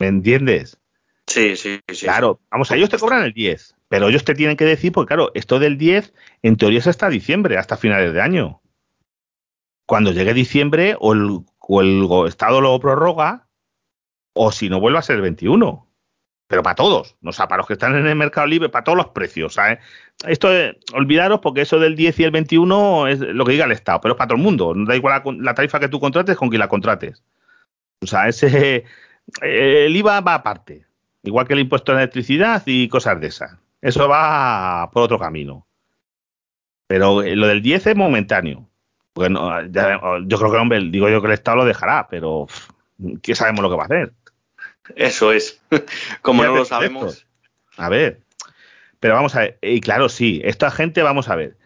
[0.00, 0.80] ¿Me entiendes?
[1.28, 2.06] Sí, sí, sí.
[2.06, 5.14] Claro, vamos, a ellos te cobran el 10, pero ellos te tienen que decir, porque
[5.14, 6.12] claro, esto del 10
[6.42, 8.60] en teoría es hasta diciembre, hasta finales de año.
[9.86, 13.46] Cuando llegue diciembre o el, o el Estado lo prorroga,
[14.32, 15.91] o si no vuelve a ser el 21
[16.52, 18.98] pero para todos, o sea, para los que están en el mercado libre, para todos
[18.98, 19.54] los precios.
[19.54, 19.78] ¿sabes?
[20.26, 20.50] Esto
[20.92, 24.12] olvidaros porque eso del 10 y el 21 es lo que diga el Estado, pero
[24.12, 24.74] es para todo el mundo.
[24.74, 27.22] No da igual la, tarifa que tú contrates con quien la contrates.
[28.02, 28.84] O sea, ese
[29.40, 30.84] el IVA va aparte,
[31.22, 33.56] igual que el impuesto de electricidad y cosas de esas.
[33.80, 35.66] Eso va por otro camino.
[36.86, 38.68] Pero lo del 10 es momentáneo.
[39.14, 42.46] Bueno, yo creo que, hombre, digo yo que el Estado lo dejará, pero
[43.22, 44.12] ¿qué sabemos lo que va a hacer?
[44.96, 45.60] Eso es.
[46.22, 47.26] Como no lo sabemos.
[47.76, 48.20] A ver.
[49.00, 49.58] Pero vamos a ver.
[49.62, 51.56] Y claro, sí, esta gente, vamos a ver.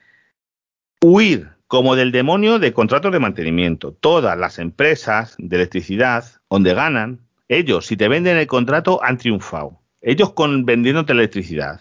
[1.03, 3.93] Huir como del demonio de contratos de mantenimiento.
[3.93, 9.81] Todas las empresas de electricidad, donde ganan, ellos, si te venden el contrato, han triunfado.
[10.01, 11.81] Ellos con vendiéndote electricidad,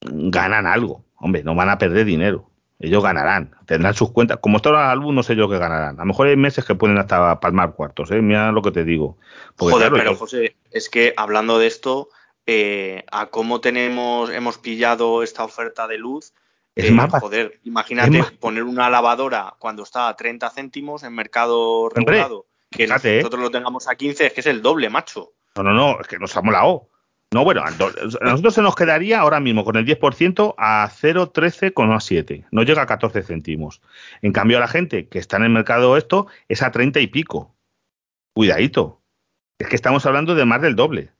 [0.00, 1.04] ganan algo.
[1.16, 2.51] Hombre, no van a perder dinero
[2.82, 4.38] ellos ganarán, tendrán sus cuentas.
[4.40, 5.96] Como está el álbum, no sé yo qué ganarán.
[5.96, 8.20] A lo mejor hay meses que pueden hasta palmar cuartos, ¿eh?
[8.20, 9.16] Mira lo que te digo.
[9.56, 12.08] Joder, pero José, es que hablando de esto,
[12.46, 16.34] eh, a cómo tenemos, hemos pillado esta oferta de luz,
[16.74, 21.88] es eh, más joder, imagínate poner una lavadora cuando está a 30 céntimos en mercado
[21.88, 22.88] regulado, que ¿eh?
[22.88, 25.34] nosotros lo tengamos a 15, es que es el doble, macho.
[25.54, 26.88] No, no, no, es que nos ha molado.
[27.32, 32.44] No, bueno, a nosotros se nos quedaría ahora mismo con el 10% a 0,13,7.
[32.50, 33.80] No llega a 14 céntimos.
[34.20, 37.06] En cambio, a la gente que está en el mercado esto es a 30 y
[37.06, 37.56] pico.
[38.34, 39.00] Cuidadito.
[39.58, 41.10] Es que estamos hablando de más del doble.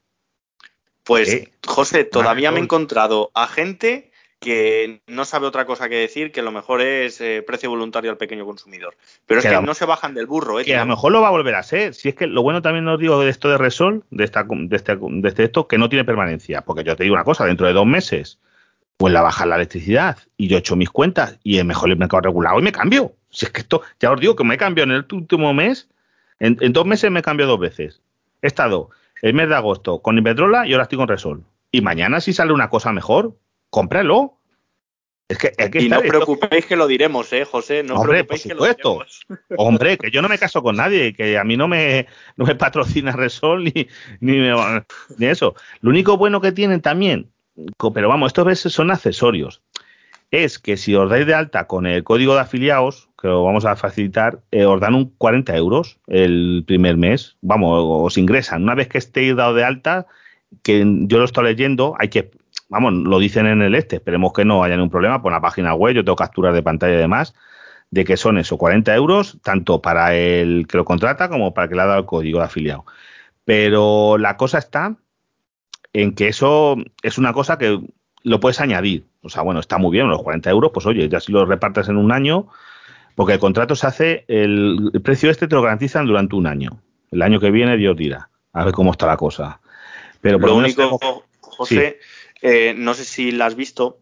[1.02, 4.11] Pues, eh, José, todavía me he encontrado a gente
[4.42, 8.18] que no sabe otra cosa que decir que lo mejor es eh, precio voluntario al
[8.18, 8.96] pequeño consumidor.
[9.26, 10.60] Pero es que, no se bajan del burro.
[10.60, 11.94] ¿eh, que a lo mejor lo va a volver a ser.
[11.94, 14.76] Si es que lo bueno también os digo de esto de Resol, de, esta, de,
[14.76, 16.62] este, de este esto, que no tiene permanencia.
[16.62, 18.38] Porque yo te digo una cosa, dentro de dos meses,
[18.96, 21.96] pues la baja la electricidad y yo he hecho mis cuentas y es mejor el
[21.96, 23.14] mercado regulado y me cambio.
[23.30, 25.88] Si es que esto, ya os digo que me he cambiado en el último mes,
[26.38, 28.00] en, dos meses me he cambiado dos veces.
[28.42, 28.90] He estado
[29.22, 31.44] el mes de agosto con Iberdrola y ahora estoy con Resol.
[31.70, 33.34] Y mañana si sale una cosa mejor,
[33.72, 34.38] cómpralo.
[35.28, 37.82] Es que, y no preocupéis que lo diremos, ¿eh, José?
[37.82, 39.02] No Hombre, por supuesto.
[39.56, 42.06] Hombre, que yo no me caso con nadie, que a mí no me,
[42.36, 43.88] no me patrocina Resol ni,
[44.20, 44.38] ni,
[45.16, 45.54] ni, eso.
[45.80, 47.30] Lo único bueno que tienen también,
[47.94, 49.62] pero vamos, estos veces son accesorios,
[50.30, 53.64] es que si os dais de alta con el código de afiliados, que lo vamos
[53.64, 57.36] a facilitar, eh, os dan un 40 euros el primer mes.
[57.40, 58.64] Vamos, os ingresan.
[58.64, 60.06] Una vez que estéis dado de alta,
[60.62, 62.30] que yo lo estoy leyendo, hay que
[62.72, 65.74] vamos, lo dicen en el este, esperemos que no haya ningún problema, por la página
[65.74, 67.34] web, yo tengo capturas de pantalla y demás,
[67.90, 71.68] de que son eso, 40 euros, tanto para el que lo contrata como para el
[71.68, 72.86] que le ha dado el código de afiliado.
[73.44, 74.96] Pero la cosa está
[75.92, 77.78] en que eso es una cosa que
[78.22, 79.04] lo puedes añadir.
[79.20, 81.90] O sea, bueno, está muy bien, los 40 euros, pues oye, ya si lo repartes
[81.90, 82.48] en un año,
[83.14, 86.80] porque el contrato se hace, el, precio este te lo garantizan durante un año.
[87.10, 89.60] El año que viene, Dios dirá, a ver cómo está la cosa.
[90.22, 90.98] Pero por lo único,
[91.40, 91.98] José,
[92.42, 94.00] eh, no sé si la has visto,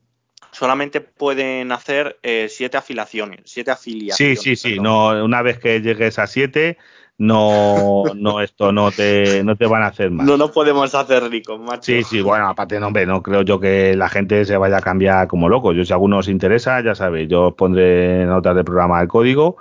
[0.50, 4.40] solamente pueden hacer eh, siete afiliaciones, siete afiliaciones.
[4.40, 4.80] Sí, sí, sí.
[4.80, 6.78] No, una vez que llegues a siete,
[7.18, 10.26] no, no, esto no te, no te van a hacer más.
[10.26, 11.82] No nos podemos hacer ricos, macho.
[11.82, 14.80] Sí, sí, bueno, aparte, no, hombre, no creo yo que la gente se vaya a
[14.80, 15.74] cambiar como loco.
[15.74, 19.08] Yo, si a alguno os interesa, ya sabéis, yo os pondré notas de programa el
[19.08, 19.58] código.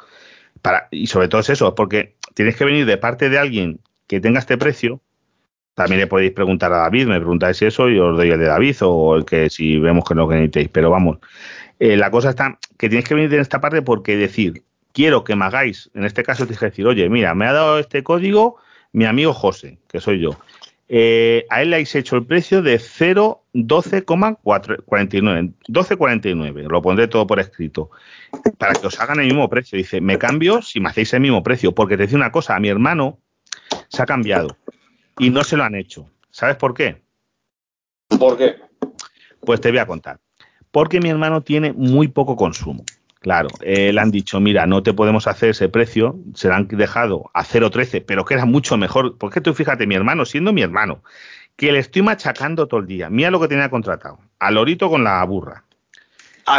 [0.61, 4.19] Para, y sobre todo es eso, porque tienes que venir de parte de alguien que
[4.19, 5.01] tenga este precio
[5.73, 8.75] también le podéis preguntar a David, me preguntáis eso y os doy el de David
[8.81, 10.69] o el que si vemos que no necesitéis.
[10.69, 11.19] Pero vamos,
[11.79, 15.35] eh, la cosa está que tienes que venir en esta parte porque decir, quiero que
[15.35, 18.57] me hagáis, en este caso tienes que decir, oye, mira, me ha dado este código
[18.91, 20.31] mi amigo José, que soy yo.
[20.91, 25.53] Eh, a él le habéis hecho el precio de 0,12,49.
[25.67, 26.67] 12,49.
[26.67, 27.91] Lo pondré todo por escrito.
[28.57, 29.77] Para que os hagan el mismo precio.
[29.77, 31.73] Dice, me cambio si me hacéis el mismo precio.
[31.73, 33.19] Porque te dice una cosa, a mi hermano
[33.87, 34.57] se ha cambiado
[35.19, 36.09] y no se lo han hecho.
[36.31, 37.01] ¿Sabes por qué?
[38.07, 38.55] ¿Por qué?
[39.41, 40.19] Pues te voy a contar.
[40.71, 42.83] Porque mi hermano tiene muy poco consumo.
[43.19, 46.67] Claro, eh, le han dicho, mira, no te podemos hacer ese precio, se lo han
[46.69, 49.17] dejado a 0,13, pero que era mucho mejor.
[49.17, 51.03] Porque tú fíjate, mi hermano, siendo mi hermano,
[51.57, 53.09] que le estoy machacando todo el día.
[53.09, 54.19] Mira lo que tenía contratado.
[54.39, 55.65] Al lorito con la burra.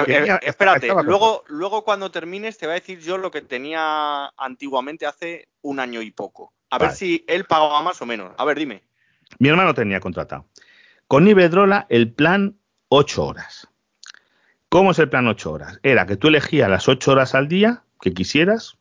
[0.06, 5.06] Eh, espérate, luego, luego cuando termines te voy a decir yo lo que tenía antiguamente
[5.06, 6.52] hace un año y poco.
[6.70, 8.32] A ver si él pagaba más o menos.
[8.38, 8.82] A ver, dime.
[9.38, 10.46] Mi hermano tenía contratado
[11.06, 12.56] Con Iberdrola el plan
[12.88, 13.68] 8 horas.
[14.68, 15.80] ¿Cómo es el plan 8 horas?
[15.82, 18.78] Era que tú elegías las 8 horas al día que quisieras,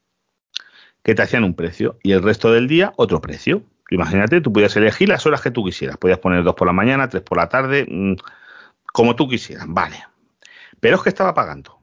[1.04, 3.63] que te hacían un precio, y el resto del día otro precio.
[3.89, 5.97] Imagínate, tú podías elegir las horas que tú quisieras.
[5.97, 8.13] Podías poner dos por la mañana, tres por la tarde, mm,
[8.93, 9.65] como tú quisieras.
[9.67, 10.06] Vale.
[10.80, 11.80] Pero es que estaba pagando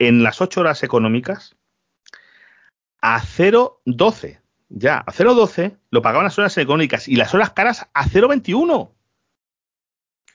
[0.00, 1.56] en las 8 horas económicas
[3.00, 4.39] a 0,12.
[4.72, 8.92] Ya, a 0,12 lo pagaban las horas económicas y las horas caras a 0,21.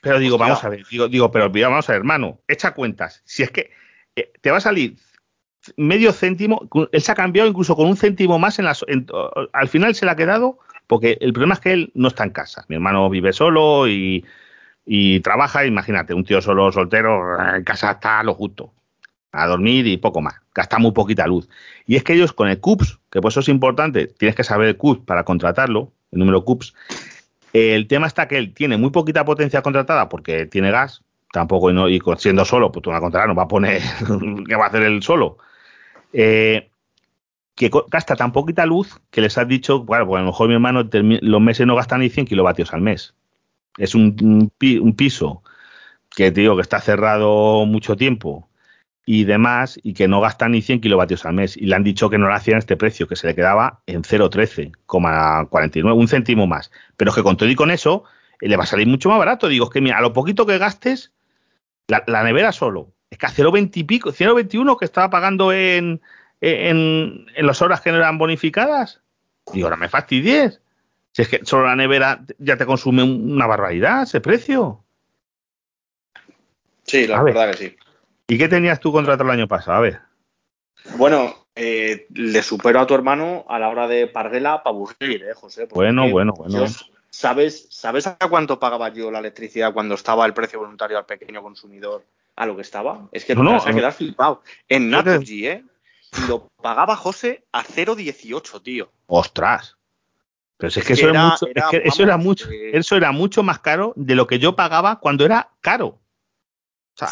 [0.01, 3.21] Pero digo, vamos a ver, digo, digo, pero vamos a ver, hermano, echa cuentas.
[3.25, 3.71] Si es que
[4.15, 4.97] eh, te va a salir
[5.77, 8.85] medio céntimo, él se ha cambiado incluso con un céntimo más en las,
[9.53, 12.31] al final se le ha quedado, porque el problema es que él no está en
[12.31, 12.65] casa.
[12.67, 14.25] Mi hermano vive solo y,
[14.85, 18.73] y trabaja, imagínate, un tío solo soltero, en casa está lo justo,
[19.31, 21.49] a dormir y poco más, gasta muy poquita luz.
[21.87, 24.78] Y es que ellos con el CUPS, que eso es importante, tienes que saber el
[24.78, 26.73] CUPS para contratarlo, el número CUPS,
[27.54, 31.01] el tema está que él tiene muy poquita potencia contratada porque tiene gas,
[31.32, 33.82] tampoco y, siendo solo, pues tú vas a no va a poner,
[34.47, 35.38] ¿qué va a hacer él solo?
[36.12, 36.69] Eh,
[37.56, 40.56] que gasta tan poquita luz que les has dicho, bueno, pues a lo mejor mi
[40.56, 43.13] hermano los meses no gastan ni 100 kilovatios al mes.
[43.78, 45.41] Es un, un piso
[46.10, 48.49] que te digo que está cerrado mucho tiempo
[49.05, 51.55] y demás, y que no gasta ni 100 kilovatios al mes.
[51.55, 54.01] Y le han dicho que no lo hacían este precio, que se le quedaba en
[54.01, 56.71] 0,13,49, un céntimo más.
[56.97, 58.03] Pero es que con todo y con eso,
[58.41, 59.47] eh, le va a salir mucho más barato.
[59.47, 61.11] Digo, es que mira, a lo poquito que gastes,
[61.87, 66.01] la, nevera solo, es que a 0,20 y pico, 0,21 que estaba pagando en,
[66.41, 69.01] en, en, las horas que no eran bonificadas.
[69.53, 70.61] Digo, ahora me fastidies.
[71.11, 74.83] Si es que solo la nevera ya te consume una barbaridad ese precio.
[76.83, 77.75] Sí, la verdad que sí.
[78.27, 79.77] ¿Y qué tenías tú contratado el año pasado?
[79.77, 80.01] A ver.
[80.97, 85.33] Bueno, eh, le supero a tu hermano a la hora de parguela para aburrir, ¿eh,
[85.35, 85.67] José?
[85.71, 86.65] Bueno, bueno, bueno.
[87.09, 91.41] ¿sabes, ¿Sabes a cuánto pagaba yo la electricidad cuando estaba el precio voluntario al pequeño
[91.41, 92.03] consumidor
[92.35, 93.07] a lo que estaba?
[93.11, 94.41] Es que no, no, vas a quedar flipado.
[94.67, 95.63] En Naturgy, ¿eh?
[96.27, 98.91] lo pagaba José a 0,18, tío.
[99.07, 99.77] ¡Ostras!
[100.57, 101.47] Pero es que, eso, era, mucho,
[101.83, 105.49] eso era mucho, eso era mucho más caro de lo que yo pagaba cuando era
[105.59, 105.99] caro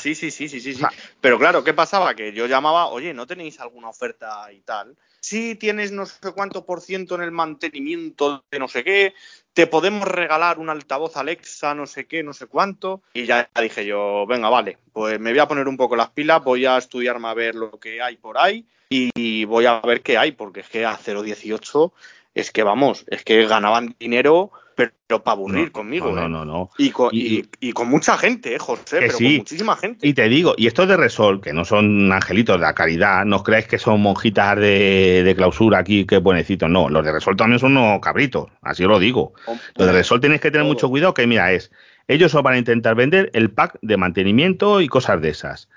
[0.02, 0.84] sí, sí, sí, sí, sí, sí.
[1.22, 2.16] Pero claro, ¿qué pasaba?
[2.16, 4.96] Que yo llamaba, oye, ¿no tenéis alguna oferta y tal?
[5.20, 9.14] Sí, tienes no sé cuánto por ciento en el mantenimiento de no sé qué,
[9.54, 13.02] te podemos regalar un altavoz Alexa, no sé qué, no sé cuánto.
[13.14, 16.44] Y ya dije yo, venga, vale, pues me voy a poner un poco las pilas,
[16.44, 20.18] voy a estudiarme a ver lo que hay por ahí y voy a ver qué
[20.18, 21.92] hay, porque es que a 0,18
[22.34, 26.12] es que vamos, es que ganaban dinero pero para aburrir conmigo.
[26.12, 26.30] No, ¿eh?
[26.30, 26.72] no, no.
[26.78, 30.08] Y con, y, con, mucha gente, ¿eh, José, pero con muchísima gente.
[30.08, 33.44] Y te digo, y estos de Resol, que no son angelitos de la caridad, no
[33.44, 36.70] creáis que son monjitas de, de clausura aquí, que buenecitos.
[36.70, 39.34] No, los de Resol también son unos cabritos, así os lo digo.
[39.76, 41.72] Los de Resol tenéis que tener mucho cuidado, que mira, es,
[42.08, 45.70] ellos os van a intentar vender el pack de mantenimiento y cosas de esas.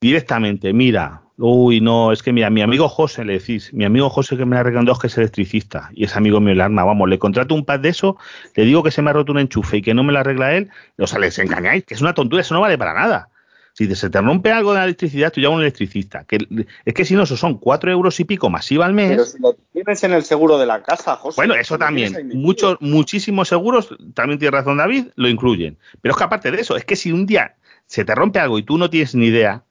[0.00, 4.36] Directamente, mira, Uy, no, es que mira, mi amigo José, le decís, mi amigo José
[4.36, 7.08] que me ha regalado es que es electricista y es amigo mío el arma, vamos,
[7.08, 8.16] le contrato un pad de eso,
[8.54, 10.54] le digo que se me ha roto un enchufe y que no me lo arregla
[10.54, 13.30] él, o sea, les engañáis, que es una tontura, eso no vale para nada.
[13.72, 16.22] Si se te rompe algo de la electricidad, tú llamas a un electricista.
[16.22, 16.38] Que,
[16.84, 19.10] es que si no, eso son cuatro euros y pico masiva al mes.
[19.10, 21.34] Pero si lo tienes en el seguro de la casa, José.
[21.34, 22.30] Bueno, eso también.
[22.34, 25.76] Muchos, muchísimos seguros, también tiene razón David, lo incluyen.
[26.00, 28.60] Pero es que aparte de eso, es que si un día se te rompe algo
[28.60, 29.64] y tú no tienes ni idea,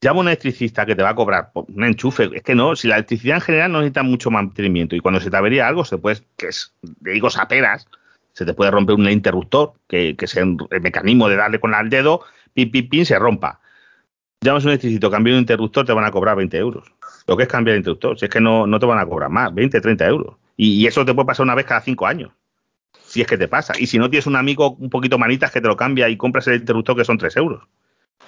[0.00, 2.30] llama a un electricista que te va a cobrar un enchufe.
[2.34, 5.30] Es que no, si la electricidad en general no necesita mucho mantenimiento y cuando se
[5.30, 7.88] te avería algo, se puede, que es, de digo saperas,
[8.32, 11.90] se te puede romper un interruptor, que, que es el mecanismo de darle con el
[11.90, 12.22] dedo,
[12.54, 13.60] pim, pim, pim, se rompa.
[14.40, 16.92] Llamas un electricista, cambia un interruptor, te van a cobrar 20 euros.
[17.26, 19.30] Lo que es cambiar el interruptor, si es que no, no te van a cobrar
[19.30, 20.36] más, 20, 30 euros.
[20.56, 22.30] Y, y eso te puede pasar una vez cada cinco años
[23.08, 23.72] si es que te pasa.
[23.78, 26.46] Y si no tienes un amigo un poquito manitas que te lo cambia y compras
[26.48, 27.62] el interruptor que son 3 euros.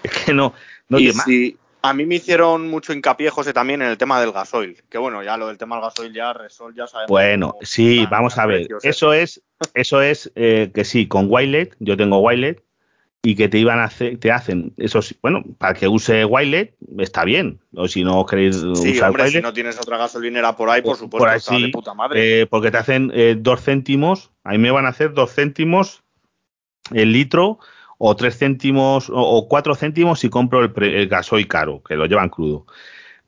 [0.02, 0.54] Es que no,
[0.88, 4.32] no y si, A mí me hicieron mucho hincapié, José, también en el tema del
[4.32, 4.82] gasoil.
[4.88, 7.10] Que bueno, ya lo del tema del gasoil ya, Resol ya sabemos.
[7.10, 8.68] Bueno, sí, vamos a ver.
[8.82, 9.42] Eso es,
[9.74, 12.62] eso es eh, que sí, con Wilet, yo tengo Wilet,
[13.22, 16.74] y que te iban a hacer, te hacen, eso sí, bueno, para que use Wilet
[16.98, 17.60] está bien.
[17.74, 20.96] O si no queréis sí, usar hombre, si no tienes otra gasolinera por ahí, por
[20.96, 22.42] supuesto, por está de puta madre.
[22.42, 26.02] Eh, porque te hacen eh, dos céntimos, a mí me van a hacer dos céntimos
[26.92, 27.58] el litro
[28.02, 32.64] o tres céntimos o, cuatro céntimos si compro el, gasoil caro, que lo llevan crudo.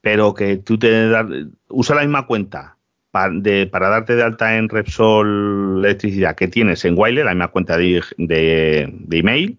[0.00, 1.26] Pero que tú te das,
[1.68, 2.78] usa la misma cuenta
[3.10, 3.30] para,
[3.70, 8.02] para darte de alta en Repsol electricidad que tienes en Wiley, la misma cuenta de,
[8.16, 9.58] de, email,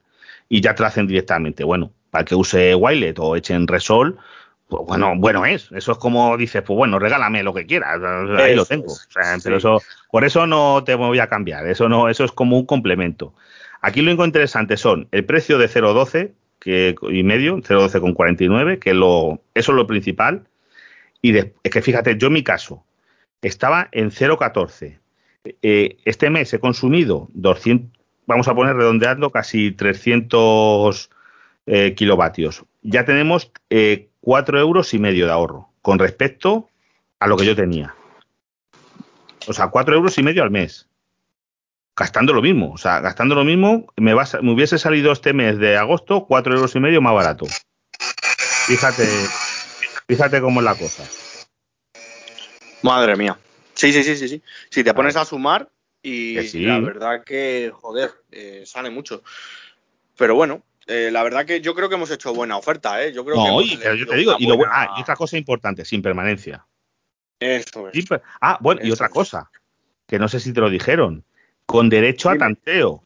[0.49, 1.63] y ya te la hacen directamente.
[1.63, 4.17] Bueno, para que use Wilet o echen Repsol,
[4.67, 5.71] pues bueno, bueno es.
[5.73, 8.01] Eso es como dices, pues bueno, regálame lo que quieras,
[8.39, 8.91] ahí lo tengo.
[9.43, 11.67] pero eso, por eso no te voy a cambiar.
[11.67, 13.35] Eso no, eso es como un complemento.
[13.83, 19.41] Aquí lo único interesante son el precio de 0,12 que, y medio, 0,12,49, que lo,
[19.53, 20.47] eso es lo principal.
[21.21, 22.85] Y es que fíjate, yo en mi caso
[23.41, 24.99] estaba en 0,14.
[25.61, 27.91] Eh, este mes he consumido 200,
[28.25, 31.09] vamos a poner redondeando, casi 300
[31.65, 32.63] eh, kilovatios.
[32.83, 36.69] Ya tenemos eh, 4 euros y medio de ahorro con respecto
[37.19, 37.93] a lo que yo tenía.
[39.45, 40.87] O sea, 4 euros y medio al mes.
[41.95, 42.71] Gastando lo mismo.
[42.71, 46.55] O sea, gastando lo mismo, me, va, me hubiese salido este mes de agosto 4
[46.55, 47.45] euros y medio más barato.
[48.67, 49.05] Fíjate,
[50.07, 51.03] fíjate cómo es la cosa.
[52.81, 53.37] Madre mía.
[53.73, 54.41] Sí, sí, sí, sí, sí.
[54.69, 55.69] Si te pones a sumar
[56.01, 59.23] y la verdad que, joder, eh, sale mucho.
[60.17, 63.13] Pero bueno, eh, la verdad que yo creo que hemos hecho buena oferta, ¿eh?
[63.13, 66.65] Yo creo no, que yo te digo, y, ah, y, otra cosa importante, sin permanencia.
[67.39, 68.05] Eso es.
[68.41, 69.49] ah, bueno, y otra cosa,
[70.07, 71.25] que no sé si te lo dijeron,
[71.65, 73.03] con derecho a tanteo.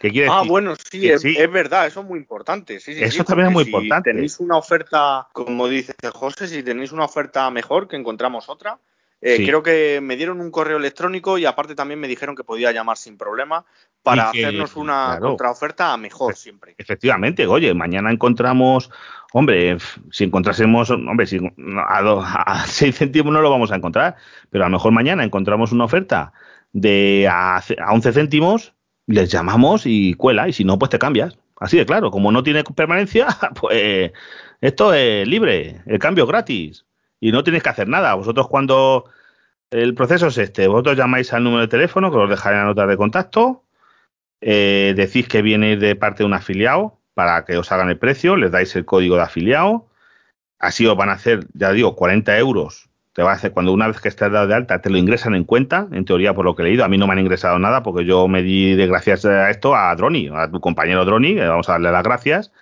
[0.00, 2.80] ¿Qué quiere ah, bueno, sí es, es, verdad, eso es muy importante.
[2.80, 4.12] Sí, sí, eso también es muy si importante.
[4.12, 8.78] Tenéis una oferta, como dice José, si tenéis una oferta mejor, que encontramos otra,
[9.22, 12.72] eh, Creo que me dieron un correo electrónico y aparte también me dijeron que podía
[12.72, 13.66] llamar sin problema
[14.02, 16.74] para hacernos una contraoferta mejor siempre.
[16.78, 18.90] Efectivamente, oye, mañana encontramos,
[19.34, 19.76] hombre,
[20.10, 21.38] si encontrásemos, hombre, si,
[21.86, 24.16] a, 6 céntimos no lo vamos a encontrar,
[24.48, 26.32] pero a lo mejor mañana encontramos una oferta
[26.72, 28.74] de a, a 11 céntimos,
[29.06, 31.38] les llamamos y cuela, y si no, pues te cambias.
[31.58, 33.26] Así de claro, como no tiene permanencia,
[33.60, 34.12] pues
[34.60, 36.84] esto es libre, el cambio gratis
[37.20, 38.14] y no tenéis que hacer nada.
[38.14, 39.04] Vosotros cuando
[39.70, 42.68] el proceso es este, vosotros llamáis al número de teléfono, que os dejaré en la
[42.68, 43.64] nota de contacto,
[44.40, 48.36] eh, decís que viene de parte de un afiliado para que os hagan el precio,
[48.36, 49.86] les dais el código de afiliado,
[50.58, 52.89] así os van a hacer, ya digo, 40 euros.
[53.12, 55.34] Te va a hacer, cuando una vez que estés dado de alta, te lo ingresan
[55.34, 56.84] en cuenta, en teoría, por lo que he leído.
[56.84, 59.74] A mí no me han ingresado nada porque yo me di de gracias a esto
[59.74, 62.52] a Droni, a tu compañero Droni, vamos a darle las gracias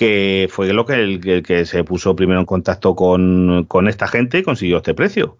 [0.00, 4.42] que fue lo que, el, que se puso primero en contacto con, esta gente y
[4.42, 5.36] consiguió este precio.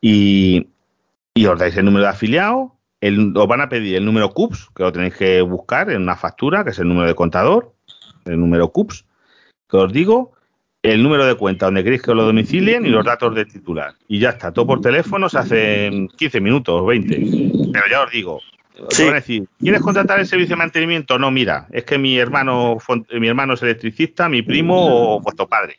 [0.00, 0.68] Y,
[1.46, 4.92] os dais el número de afiliado, os van a pedir el número CUPS, que lo
[4.92, 7.74] tenéis que buscar en una factura, que es el número de contador,
[8.24, 9.04] el número CUPS,
[9.68, 10.32] que os digo,
[10.92, 13.94] el número de cuenta donde queréis que os lo domicilien y los datos de titular.
[14.08, 17.70] Y ya está, todo por teléfono se hace en 15 minutos, 20.
[17.72, 18.40] Pero ya os digo,
[18.88, 21.18] decir, ¿quieres contratar el servicio de mantenimiento?
[21.18, 22.78] No, mira, es que mi hermano,
[23.18, 25.78] mi hermano es electricista, mi primo o vuestro padre.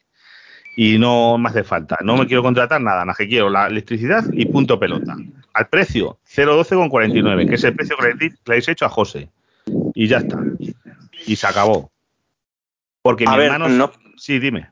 [0.75, 1.97] Y no me hace falta.
[2.03, 5.15] No me quiero contratar nada, nada que quiero la electricidad y punto pelota.
[5.53, 9.29] Al precio, 0,12,49, que es el precio que le, habéis hecho a José.
[9.95, 10.39] Y ya está.
[11.25, 11.91] Y se acabó.
[13.01, 13.69] Porque mi hermano.
[13.69, 13.91] No...
[14.17, 14.69] Sí, dime.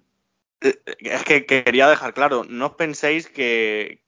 [0.61, 4.01] Eh, es que quería dejar claro, no penséis que,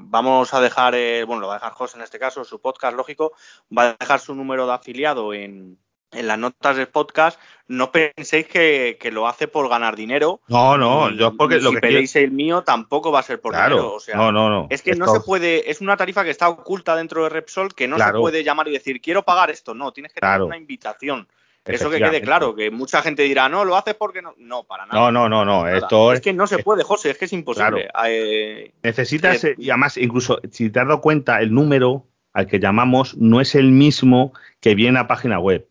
[0.00, 2.96] vamos a dejar, eh, bueno, lo va a dejar José en este caso, su podcast,
[2.96, 3.32] lógico,
[3.76, 5.78] va a dejar su número de afiliado en,
[6.10, 10.40] las notas del podcast, no penséis que, lo hace por ganar dinero.
[10.48, 13.92] No, no, yo porque lo que pedéis el mío tampoco va a ser por dinero.
[13.92, 14.68] O sea, no, no, no.
[14.70, 17.86] Es que no se puede, es una tarifa que está oculta dentro de Repsol que
[17.86, 19.74] no se puede llamar y decir quiero pagar esto.
[19.74, 21.28] No, tienes que tener una invitación.
[21.68, 24.34] Eso que quede claro, que mucha gente dirá, no, lo haces porque no.
[24.38, 24.98] No, para nada.
[24.98, 25.68] No, no, no, no.
[25.68, 27.88] Esto es, que no se puede, José, es que es imposible.
[28.06, 32.58] Eh, Necesitas, eh, y además, incluso si te has dado cuenta, el número al que
[32.58, 35.66] llamamos no es el mismo que viene a página web.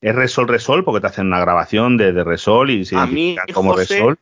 [0.00, 3.76] Es Resol Resol porque te hacen una grabación de, Resol y se a mí, como
[3.76, 4.18] Resol.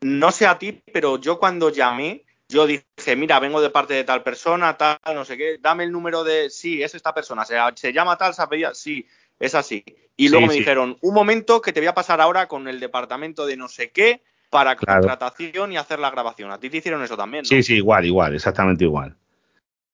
[0.00, 4.04] No sé a ti, pero yo cuando llamé, yo dije, mira, vengo de parte de
[4.04, 7.56] tal persona, tal, no sé qué, dame el número de, sí, es esta persona, se,
[7.76, 9.06] se llama tal, se apellida, sí,
[9.40, 9.84] es así.
[10.16, 13.46] Y luego me dijeron, un momento que te voy a pasar ahora con el departamento
[13.46, 16.50] de no sé qué para contratación y hacer la grabación.
[16.52, 17.48] A ti te hicieron eso también, ¿no?
[17.48, 19.16] Sí, sí, igual, igual, exactamente igual.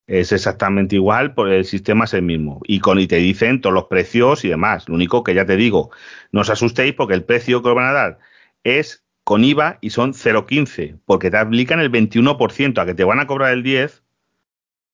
[0.09, 2.61] Es exactamente igual, porque el sistema es el mismo.
[2.64, 4.88] Y, con, y te dicen todos los precios y demás.
[4.88, 5.90] Lo único que ya te digo,
[6.32, 8.18] no os asustéis porque el precio que os van a dar
[8.64, 13.20] es con IVA y son 0,15, porque te aplican el 21%, a que te van
[13.20, 14.01] a cobrar el 10%,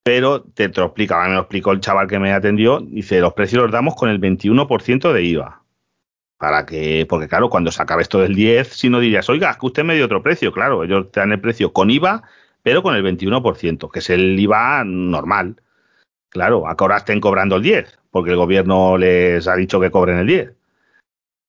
[0.03, 3.63] pero te, lo explica, me lo explicó el chaval que me atendió, dice, los precios
[3.63, 5.63] los damos con el 21% de IVA.
[6.39, 9.67] Para que, porque claro, cuando se acabe esto del 10, si no dirías, oiga, que
[9.67, 12.25] usted me dio otro precio, claro, ellos te dan el precio con IVA,
[12.65, 15.61] pero con el 21%, que es el IVA normal.
[16.31, 20.27] Claro, ahora estén cobrando el 10, porque el gobierno les ha dicho que cobren el
[20.27, 20.53] 10.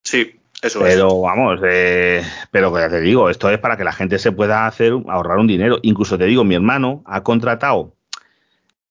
[0.04, 0.94] Sí, eso es.
[0.94, 4.66] Pero vamos, eh, pero ya te digo, esto es para que la gente se pueda
[4.66, 5.78] hacer ahorrar un dinero.
[5.82, 7.94] Incluso te digo, mi hermano ha contratado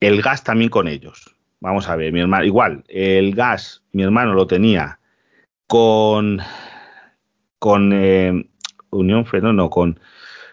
[0.07, 1.35] el gas también con ellos.
[1.59, 4.99] Vamos a ver, mi hermano, igual, el gas, mi hermano lo tenía
[5.67, 6.41] con
[7.57, 8.49] con eh,
[8.89, 9.97] Unión Fenosa, no, con,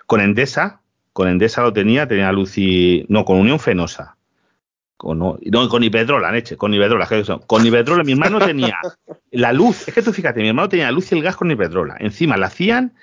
[0.07, 0.81] con Endesa,
[1.13, 4.17] con Endesa lo tenía, tenía luz y no, con Unión Fenosa.
[4.97, 5.39] Con, no,
[5.69, 7.09] con Iberdrola, leche, con Iberdrola.
[7.49, 8.79] Con Iberdrola, mi hermano tenía
[9.33, 9.89] la luz.
[9.89, 11.97] Es que tú fíjate, mi hermano tenía la luz y el gas con Iberdrola.
[11.99, 12.95] Encima la hacían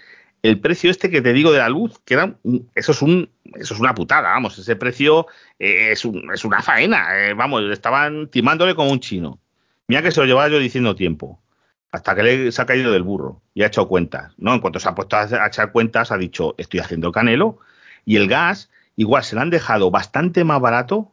[0.44, 2.36] el precio este que te digo de la luz, que era,
[2.76, 5.28] eso es un, eso es una putada, vamos, ese precio
[5.60, 9.40] eh, es, es, una faena, eh, vamos, estaban timándole como un chino.
[9.88, 11.42] Mira que se lo llevaba yo diciendo tiempo,
[11.92, 14.54] hasta que le se ha caído del burro y ha hecho cuentas, ¿no?
[14.54, 17.60] En cuanto se ha puesto a, echar cuentas, ha dicho, estoy haciendo canelo,
[18.06, 21.12] y el gas, igual se lo han dejado bastante más barato,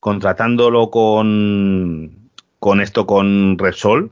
[0.00, 4.10] contratándolo con, con esto, con Repsol,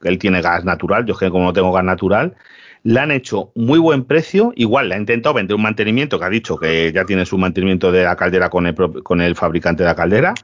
[0.00, 2.36] que él tiene gas natural, yo es que como no tengo gas natural,
[2.82, 6.30] le han hecho muy buen precio, igual le ha intentado vender un mantenimiento que ha
[6.30, 9.88] dicho que ya tiene su mantenimiento de la caldera con el, con el fabricante de
[9.88, 10.34] la caldera.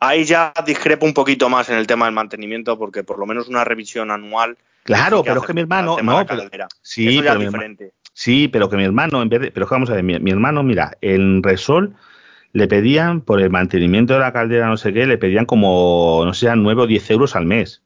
[0.00, 3.48] Ahí ya discrepo un poquito más en el tema del mantenimiento porque por lo menos
[3.48, 4.58] una revisión anual.
[4.82, 6.42] Claro, pero es que mi hermano, no, pero,
[6.82, 7.92] sí, pero diferente.
[8.12, 10.98] sí, pero que mi hermano en vez de, pero vamos a ver, mi, hermano, mira,
[11.02, 11.94] en Resol
[12.52, 16.34] le pedían por el mantenimiento de la caldera, no sé qué, le pedían como, no
[16.34, 17.82] sé, 9 o 10 euros al mes,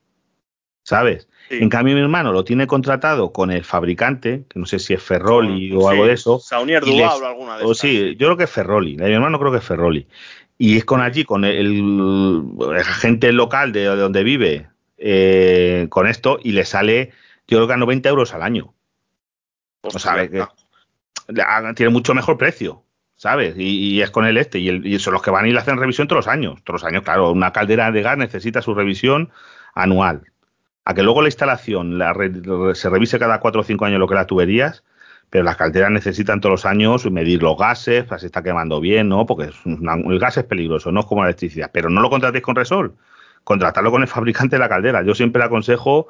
[0.84, 1.28] ¿sabes?
[1.48, 5.02] En cambio, mi hermano lo tiene contratado con el fabricante, que no sé si es
[5.02, 6.40] Ferroli o algo de eso.
[6.40, 7.78] Saunier Duval o alguna de esas.
[7.78, 8.96] Sí, yo creo que es Ferroli.
[8.96, 10.06] Mi hermano creo que es Ferroli.
[10.58, 12.42] Y es con allí, con el,
[12.78, 14.68] agente local de, donde vive,
[14.98, 17.12] eh, con esto, y le sale,
[17.46, 18.74] yo creo que a 90 euros al año.
[19.82, 20.44] o sea, que
[21.74, 22.82] tiene mucho mejor precio.
[23.18, 23.54] ¿sabes?
[23.56, 26.06] Y, es con el este, y, y, son los que van y le hacen revisión
[26.06, 26.62] todos los años.
[26.64, 29.30] Todos los años, claro, una caldera de gas necesita su revisión
[29.74, 30.22] anual
[30.86, 32.00] a que luego la instalación
[32.74, 34.84] se revise cada cuatro o cinco años lo que las tuberías,
[35.30, 39.08] pero las calderas necesitan todos los años medir los gases, para si está quemando bien,
[39.08, 39.26] ¿no?
[39.26, 41.70] Porque el gas es peligroso, no es como la electricidad.
[41.72, 42.94] Pero no lo contratéis con Resol,
[43.42, 45.02] contratarlo con el fabricante de la caldera.
[45.02, 46.06] Yo siempre le aconsejo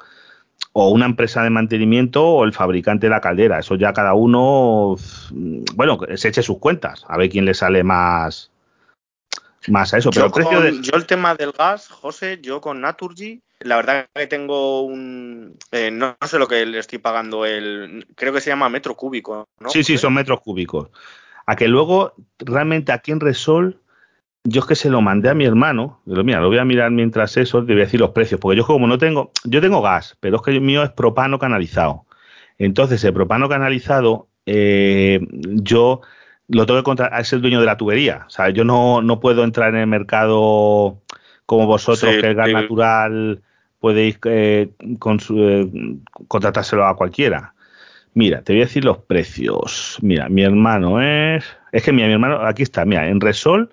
[0.73, 3.57] o una empresa de mantenimiento o el fabricante de la caldera.
[3.57, 4.95] Eso ya cada uno,
[5.73, 8.51] bueno, se eche sus cuentas, a ver quién le sale más,
[9.69, 10.11] más a eso.
[10.11, 14.27] Pero yo, el yo el tema del gas, José, yo con Naturgy la verdad que
[14.27, 15.57] tengo un.
[15.71, 17.45] Eh, no, sé lo que le estoy pagando.
[17.45, 19.47] el Creo que se llama metro cúbico.
[19.59, 19.69] ¿no?
[19.69, 20.89] Sí, sí, son metros cúbicos.
[21.45, 23.79] A que luego, realmente aquí en Resol,
[24.43, 26.01] yo es que se lo mandé a mi hermano.
[26.05, 28.39] Pero mira, lo voy a mirar mientras eso, te voy a decir los precios.
[28.39, 29.31] Porque yo, como no tengo.
[29.43, 32.05] Yo tengo gas, pero es que el mío es propano canalizado.
[32.59, 36.01] Entonces, el propano canalizado, eh, yo
[36.47, 37.19] lo tengo que contratar.
[37.19, 38.25] Es el dueño de la tubería.
[38.27, 41.01] O sea, yo no, no puedo entrar en el mercado
[41.47, 43.41] como vosotros, que el gas natural
[43.79, 45.87] podéis eh, eh,
[46.27, 47.53] contratárselo a cualquiera.
[48.13, 49.97] Mira, te voy a decir los precios.
[50.01, 51.45] Mira, mi hermano es.
[51.71, 53.71] Es que mira, mi hermano, aquí está, mira, en Resol,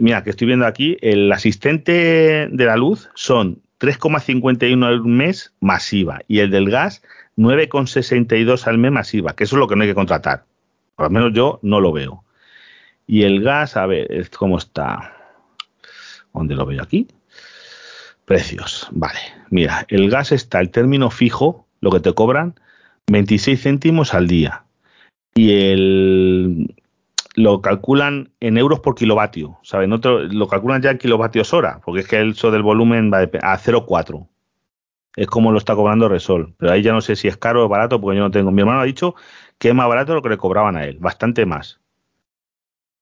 [0.00, 6.20] mira, que estoy viendo aquí, el asistente de la luz son 3,51 al mes masiva
[6.28, 7.02] y el del gas
[7.36, 10.44] 9,62 al mes masiva, que eso es lo que no hay que contratar.
[10.94, 12.22] Por lo menos yo no lo veo.
[13.06, 15.23] Y el gas, a ver, ¿cómo está?
[16.34, 17.06] ¿Dónde lo veo aquí?
[18.24, 18.88] Precios.
[18.90, 19.20] Vale.
[19.50, 22.54] Mira, el gas está el término fijo, lo que te cobran,
[23.06, 24.64] 26 céntimos al día.
[25.34, 26.74] Y el
[27.36, 29.92] lo calculan en euros por kilovatio, ¿saben?
[29.92, 33.18] Otro, lo calculan ya en kilovatios hora, porque es que el eso del volumen va
[33.18, 34.28] a 0,4.
[35.16, 36.54] Es como lo está cobrando Resol.
[36.58, 38.50] Pero ahí ya no sé si es caro o barato, porque yo no tengo.
[38.50, 39.14] Mi hermano ha dicho
[39.58, 41.80] que es más barato lo que le cobraban a él, bastante más.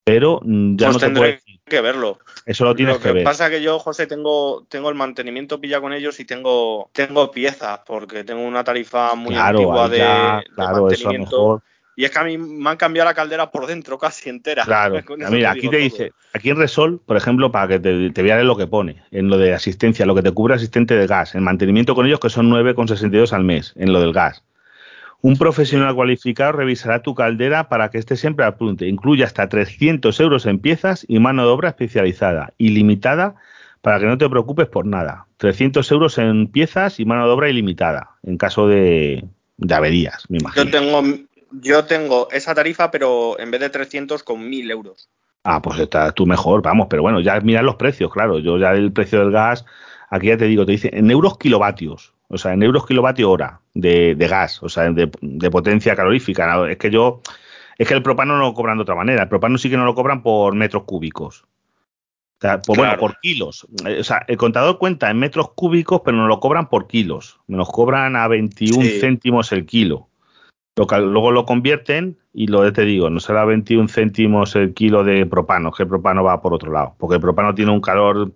[0.03, 2.19] Pero mm, ya pues no tendré que verlo.
[2.45, 3.15] Eso lo tienes que, ver.
[3.15, 6.89] Lo que pasa que yo, José, tengo, tengo el mantenimiento pilla con ellos y tengo,
[6.91, 11.61] tengo piezas, porque tengo una tarifa muy antigua de, mantenimiento.
[11.95, 14.65] Y es que a mí me han cambiado la caldera por dentro casi entera.
[14.65, 14.99] Claro.
[15.29, 18.57] Mira, aquí te dice, aquí en Resol, por ejemplo, para que te, te veas lo
[18.57, 21.93] que pone, en lo de asistencia, lo que te cubre asistente de gas, en mantenimiento
[21.93, 24.43] con ellos, que son 9,62 al mes, en lo del gas.
[25.25, 28.83] Un profesional cualificado revisará tu caldera para que esté siempre al punto.
[28.83, 33.35] Incluye hasta 300 euros en piezas y mano de obra especializada, ilimitada,
[33.79, 35.27] para que no te preocupes por nada.
[35.37, 39.23] 300 euros en piezas y mano de obra ilimitada, en caso de,
[39.71, 40.65] averías, me imagino.
[40.65, 41.01] Yo tengo,
[41.51, 45.09] yo tengo esa tarifa, pero en vez de 300, con 1000 euros.
[45.45, 48.39] Ah, pues está tú mejor, vamos, pero bueno, ya mira los precios, claro.
[48.39, 49.63] Yo ya el precio del gas,
[50.09, 53.61] aquí ya te digo, te dice en euros kilovatios o sea, en euros kilovatio hora
[53.73, 55.07] de, gas, o sea, de,
[55.51, 56.67] potencia calorífica.
[56.69, 57.21] Es que yo,
[57.77, 59.23] es que el propano no lo cobran de otra manera.
[59.23, 61.43] El propano sí que no lo cobran por metros cúbicos.
[61.43, 63.67] O sea, por, Bueno, por kilos.
[63.85, 67.39] Eh, o sea, el contador cuenta en metros cúbicos, pero no lo cobran por kilos.
[67.47, 70.09] Nos cobran a 21 céntimos el kilo.
[70.75, 75.71] luego lo convierten y lo te digo, no será 21 céntimos el kilo de propano,
[75.71, 78.31] que el propano va por otro lado, porque el propano tiene un calor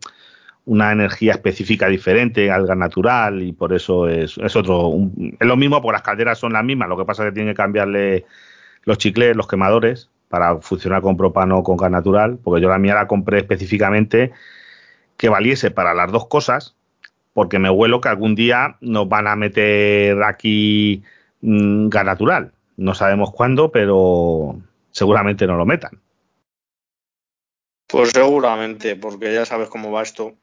[0.68, 4.92] una energía específica diferente al gas natural y por eso es, es otro.
[5.40, 7.52] es lo mismo, porque las calderas son las mismas, lo que pasa es que tiene
[7.52, 8.26] que cambiarle
[8.84, 12.80] los chicles, los quemadores, para funcionar con propano o con gas natural, porque yo la
[12.80, 14.34] mía la compré específicamente
[15.16, 16.76] que valiese para las dos cosas,
[17.34, 21.02] porque me huelo que algún día nos van a meter aquí
[21.40, 22.52] mm, gas natural.
[22.76, 24.60] No sabemos cuándo, pero
[24.92, 26.02] seguramente no lo metan.
[27.88, 30.36] Pues seguramente, porque ya sabes cómo va esto.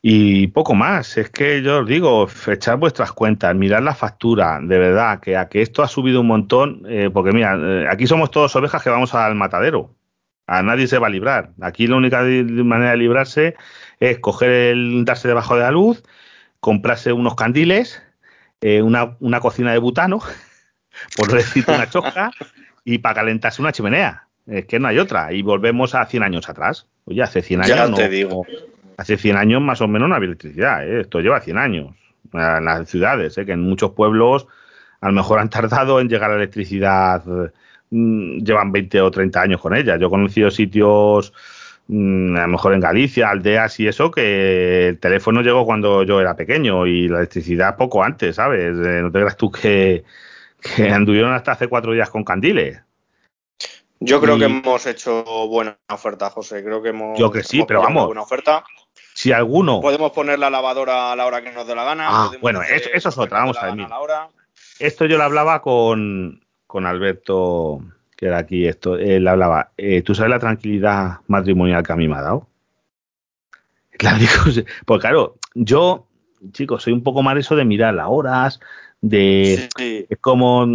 [0.00, 4.78] Y poco más, es que yo os digo, echar vuestras cuentas, mirar la factura, de
[4.78, 8.30] verdad, que a que esto ha subido un montón, eh, porque mira, eh, aquí somos
[8.30, 9.94] todos ovejas que vamos al matadero,
[10.46, 11.50] a nadie se va a librar.
[11.60, 13.56] Aquí la única manera de librarse
[13.98, 16.04] es coger el, darse debajo de la luz,
[16.60, 18.00] comprarse unos candiles,
[18.60, 20.20] eh, una, una, cocina de butano,
[21.16, 22.30] por decir una choca,
[22.84, 24.27] y para calentarse una chimenea.
[24.48, 25.32] Es que no hay otra.
[25.32, 26.86] Y volvemos a 100 años atrás.
[27.04, 28.46] Oye, hace 100 años ya no, te digo.
[28.96, 30.88] Hace 100 años más o menos no había electricidad.
[30.88, 31.00] ¿eh?
[31.00, 31.94] Esto lleva 100 años.
[32.32, 33.46] En las ciudades, ¿eh?
[33.46, 34.46] que en muchos pueblos
[35.00, 37.22] a lo mejor han tardado en llegar a la electricidad.
[37.90, 39.96] Mmm, llevan 20 o 30 años con ella.
[39.96, 41.32] Yo he conocido sitios
[41.86, 46.20] mmm, a lo mejor en Galicia, aldeas y eso, que el teléfono llegó cuando yo
[46.20, 48.76] era pequeño y la electricidad poco antes, ¿sabes?
[48.76, 50.04] Eh, no te creas tú que,
[50.60, 52.82] que anduvieron hasta hace cuatro días con candiles.
[54.00, 54.40] Yo creo y...
[54.40, 56.62] que hemos hecho buena oferta, José.
[56.62, 57.18] Creo que hemos.
[57.18, 58.06] Yo que sí, pero vamos.
[58.06, 58.64] Buena oferta.
[59.14, 59.80] Si alguno.
[59.80, 62.06] Podemos poner la lavadora a la hora que nos dé la gana.
[62.08, 63.40] Ah, bueno, eso, eso, es otra.
[63.40, 63.80] Vamos a ver.
[63.80, 64.28] A
[64.78, 67.80] esto yo lo hablaba con, con Alberto,
[68.16, 68.66] que era aquí.
[68.66, 69.72] Esto, él hablaba.
[69.76, 72.48] Eh, ¿Tú sabes la tranquilidad matrimonial que a mí me ha dado?
[73.98, 74.24] Claro,
[74.86, 76.06] pues claro, yo,
[76.52, 78.60] chicos, soy un poco mal eso de mirar las horas,
[79.00, 80.06] de sí.
[80.08, 80.66] es como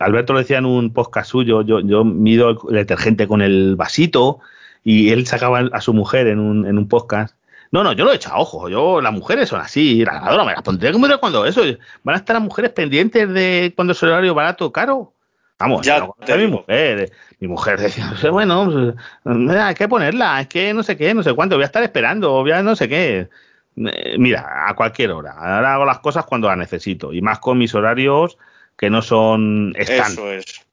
[0.00, 4.40] Alberto lo decía en un podcast suyo yo, yo mido el, detergente con el vasito
[4.82, 7.36] y él sacaba a su mujer en un, en un podcast
[7.72, 8.68] no, no, yo lo he hecho a ojo.
[8.68, 11.62] Yo, las mujeres son así, la lavadora me las pondré como de cuando eso.
[12.04, 15.14] Van a estar las mujeres pendientes de cuando es el horario barato o caro.
[15.58, 17.10] Vamos, ya no, mi mujer.
[17.40, 18.94] Mi mujer decía, bueno,
[19.24, 21.82] pues, hay que ponerla, es que no sé qué, no sé cuánto, voy a estar
[21.82, 23.30] esperando, voy a no sé qué
[23.74, 25.32] mira, a cualquier hora.
[25.32, 27.12] Ahora hago las cosas cuando las necesito.
[27.12, 28.38] Y más con mis horarios
[28.76, 30.12] que no son stand.
[30.12, 30.66] Eso es.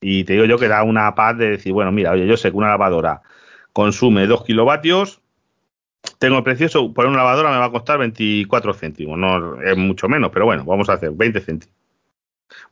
[0.00, 2.50] Y te digo yo que da una paz de decir, bueno, mira, oye, yo sé
[2.50, 3.22] que una lavadora
[3.72, 5.20] consume 2 kilovatios,
[6.18, 9.18] tengo el precio, por una lavadora me va a costar 24 céntimos.
[9.18, 11.74] No es mucho menos, pero bueno, vamos a hacer 20 céntimos.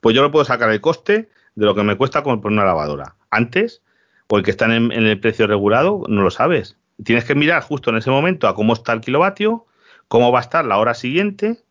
[0.00, 3.14] Pues yo le puedo sacar el coste de lo que me cuesta comprar una lavadora.
[3.30, 3.82] Antes,
[4.26, 7.96] porque están en, en el precio regulado, no lo sabes tienes que mirar justo en
[7.96, 9.66] ese momento a cómo está el kilovatio,
[10.08, 11.62] cómo va a estar la hora siguiente,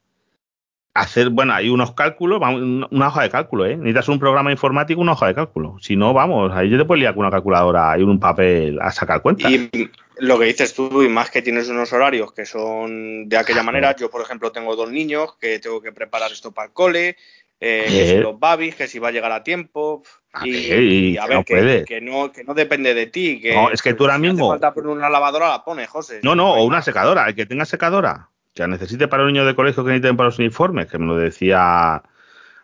[0.93, 3.77] hacer, bueno, hay unos cálculos, una hoja de cálculo, ¿eh?
[3.77, 5.77] Necesitas un programa informático, una hoja de cálculo.
[5.79, 8.91] Si no, vamos, ahí yo te puedo liar con una calculadora y un papel a
[8.91, 9.51] sacar cuentas.
[9.51, 9.69] Y
[10.17, 13.95] lo que dices tú, y más que tienes unos horarios que son de aquella manera,
[13.95, 17.17] yo, por ejemplo, tengo dos niños que tengo que preparar esto para el cole,
[17.59, 20.03] eh, que si los babis, que si va a llegar a tiempo.
[20.43, 23.39] Y, y, a ver, que, no que, no, que no depende de ti.
[23.41, 24.51] Que, no, es que tú ahora si mismo.
[24.51, 26.19] Hace falta poner una lavadora, la pones, José.
[26.23, 27.27] No, no, o una secadora.
[27.27, 30.27] El que tenga secadora, que la necesite para los niños de colegio que necesiten para
[30.27, 32.03] los uniformes, que me lo decía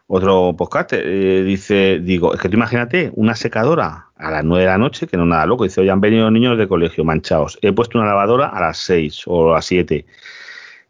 [0.05, 0.93] otro podcast.
[0.93, 5.07] Eh, dice, digo, es que tú imagínate, una secadora a las 9 de la noche,
[5.07, 5.63] que no es nada loco.
[5.63, 7.57] Dice, hoy han venido niños de colegio manchados.
[7.63, 10.05] He puesto una lavadora a las 6 o a las 7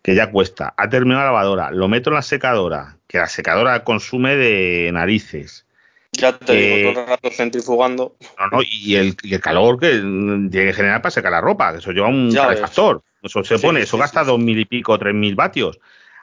[0.04, 0.74] que ya cuesta.
[0.78, 5.66] Ha terminado la lavadora, lo meto en la secadora, que la secadora consume de narices.
[6.12, 8.16] Ya te eh, digo, todo el rato centrifugando.
[8.38, 11.72] No, no, y el, y el, calor que tiene que generar para secar la ropa,
[11.72, 12.98] que eso lleva un ya calefactor.
[12.98, 13.32] Ves.
[13.32, 15.80] Eso se sí, pone, eso sí, gasta dos mil y pico, tres mil vatios.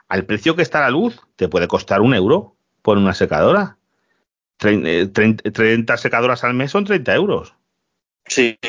[0.07, 3.77] Al precio que está la luz, te puede costar un euro por una secadora.
[4.57, 7.55] 30, 30 secadoras al mes son 30 euros.
[8.27, 8.59] Sí,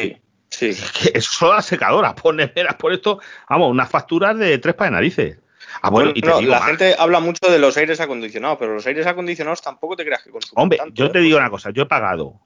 [0.53, 0.69] Sí.
[0.69, 4.75] Es que es solo la secadora, por neveras, por esto, vamos, unas facturas de tres
[4.75, 5.39] para de narices.
[5.81, 6.69] Ah, bueno, bueno y te no, digo la más.
[6.69, 10.31] gente habla mucho de los aires acondicionados, pero los aires acondicionados tampoco te creas que
[10.31, 11.11] consumen Hombre, tanto, yo ¿eh?
[11.11, 12.41] te digo una cosa, yo he pagado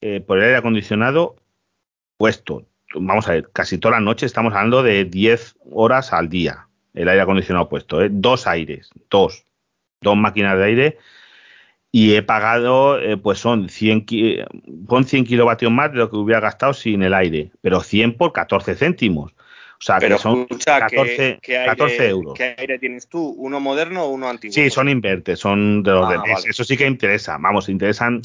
[0.00, 1.36] eh, por el aire acondicionado
[2.16, 6.68] puesto, vamos a ver, casi toda la noche estamos hablando de 10 horas al día,
[6.94, 8.08] el aire acondicionado puesto, ¿eh?
[8.10, 9.44] dos aires, dos,
[10.00, 10.98] dos máquinas de aire
[11.94, 14.04] y he pagado, eh, pues son 100,
[14.88, 18.32] pon 100 kilovatios más de lo que hubiera gastado sin el aire, pero 100 por
[18.32, 19.30] 14 céntimos.
[19.30, 22.34] O sea, pero que son escucha, 14, ¿qué, qué aire, 14 euros.
[22.34, 23.36] ¿Qué aire tienes tú?
[23.38, 24.52] ¿Uno moderno o uno antiguo?
[24.52, 26.34] Sí, son invertes, son de los Ah, de vale.
[26.48, 28.22] Eso sí que interesa, vamos, interesan.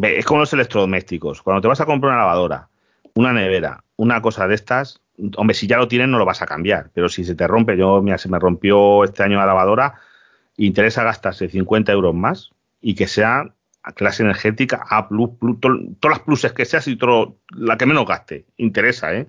[0.00, 1.42] Es como los electrodomésticos.
[1.42, 2.68] Cuando te vas a comprar una lavadora,
[3.14, 5.00] una nevera, una cosa de estas,
[5.38, 7.76] hombre, si ya lo tienes no lo vas a cambiar, pero si se te rompe,
[7.76, 9.94] yo, mira, se me rompió este año la lavadora,
[10.56, 12.52] interesa gastarse 50 euros más
[12.82, 13.54] y que sea
[13.84, 15.68] a clase energética A, plus, plus, to,
[15.98, 18.44] todas las pluses que seas y todo, la que menos gaste.
[18.56, 19.26] Interesa, ¿eh?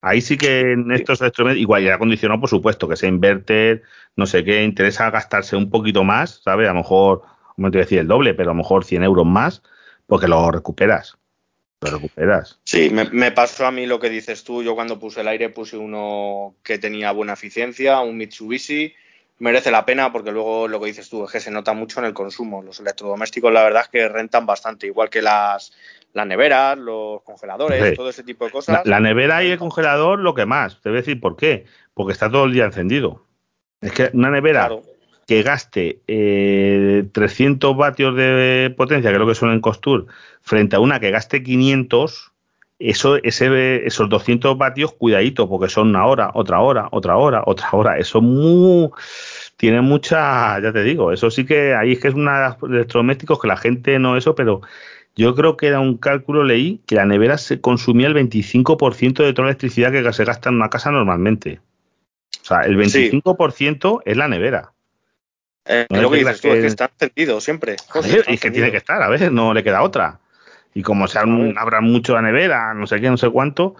[0.00, 3.82] Ahí sí que en estos electrodomésticos, igual, y el acondicionado, por supuesto, que sea inverter,
[4.14, 6.68] no sé qué, interesa gastarse un poquito más, ¿sabes?
[6.68, 7.22] A lo mejor,
[7.56, 9.62] no te voy a decir el doble, pero a lo mejor 100 euros más,
[10.06, 11.18] porque lo recuperas.
[11.80, 12.60] lo recuperas.
[12.62, 14.62] Sí, me, me, pasó a mí lo que dices tú.
[14.62, 18.94] Yo cuando puse el aire puse uno que tenía buena eficiencia, un Mitsubishi.
[19.40, 22.06] Merece la pena porque luego lo que dices tú es que se nota mucho en
[22.06, 22.62] el consumo.
[22.62, 25.72] Los electrodomésticos, la verdad es que rentan bastante, igual que las,
[26.12, 28.84] las neveras, los congeladores, todo ese tipo de cosas.
[28.84, 30.80] La, la, nevera y el congelador, lo que más.
[30.80, 31.66] Te voy a decir por qué.
[31.94, 33.24] Porque está todo el día encendido.
[33.80, 34.82] Es que una nevera claro.
[35.26, 40.06] que gaste eh, 300 vatios de potencia, que es lo que suena en Costur,
[40.42, 42.32] frente a una que gaste 500,
[42.78, 47.68] eso, ese, esos 200 vatios, cuidadito, porque son una hora, otra hora, otra hora, otra
[47.72, 47.98] hora.
[47.98, 48.90] Eso muy,
[49.56, 52.70] tiene mucha, ya te digo, eso sí que ahí es que es una de los
[52.70, 54.62] electrodomésticos que la gente no eso, pero
[55.16, 59.32] yo creo que era un cálculo, leí, que la nevera se consumía el 25% de
[59.32, 61.60] toda la electricidad que se gasta en una casa normalmente.
[62.40, 64.02] O sea, el 25% sí.
[64.04, 64.72] es la nevera.
[65.64, 66.54] Eh, no lo que dices tú, que...
[66.54, 67.76] es que está encendido siempre.
[67.88, 70.20] Joder, y que tiene que estar, a ver, no le queda otra.
[70.74, 73.74] Y como se abra mucho la nevera, no sé qué, no sé cuánto,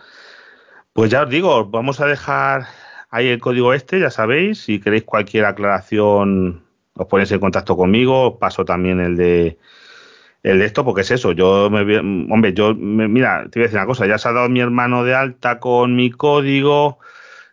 [0.92, 2.66] pues ya os digo, vamos a dejar
[3.10, 4.62] ahí el código este, ya sabéis.
[4.64, 6.64] Si queréis cualquier aclaración,
[6.94, 8.32] os ponéis en contacto conmigo.
[8.32, 9.58] Os paso también el de
[10.42, 11.32] el de esto, porque es eso.
[11.32, 11.98] Yo me
[12.32, 14.60] hombre, yo me, mira, te voy a decir una cosa, ya se ha dado mi
[14.60, 16.98] hermano de alta con mi código.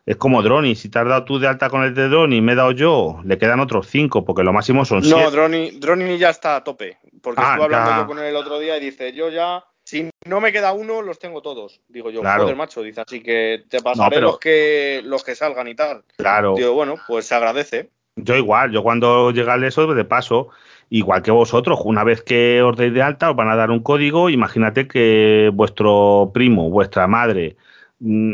[0.05, 2.41] Es como Droni, si te has dado tú de alta con el de Droni y
[2.41, 5.19] me he dado yo, le quedan otros cinco, porque lo máximo son siete.
[5.19, 7.97] No, Droni, Droni ya está a tope, porque ah, estuve hablando ya.
[7.97, 11.01] yo con él el otro día y dice, yo ya, si no me queda uno,
[11.01, 11.81] los tengo todos.
[11.87, 12.43] Digo yo, claro.
[12.43, 14.27] joder, macho, dice, así que te pasaré no, pero...
[14.27, 16.03] los, que, los que salgan y tal.
[16.17, 16.53] Claro.
[16.55, 17.89] Digo, bueno, pues se agradece.
[18.15, 20.49] Yo igual, yo cuando llega eso, de paso,
[20.89, 23.81] igual que vosotros, una vez que os deis de alta, os van a dar un
[23.81, 24.29] código.
[24.29, 27.57] Imagínate que vuestro primo, vuestra madre,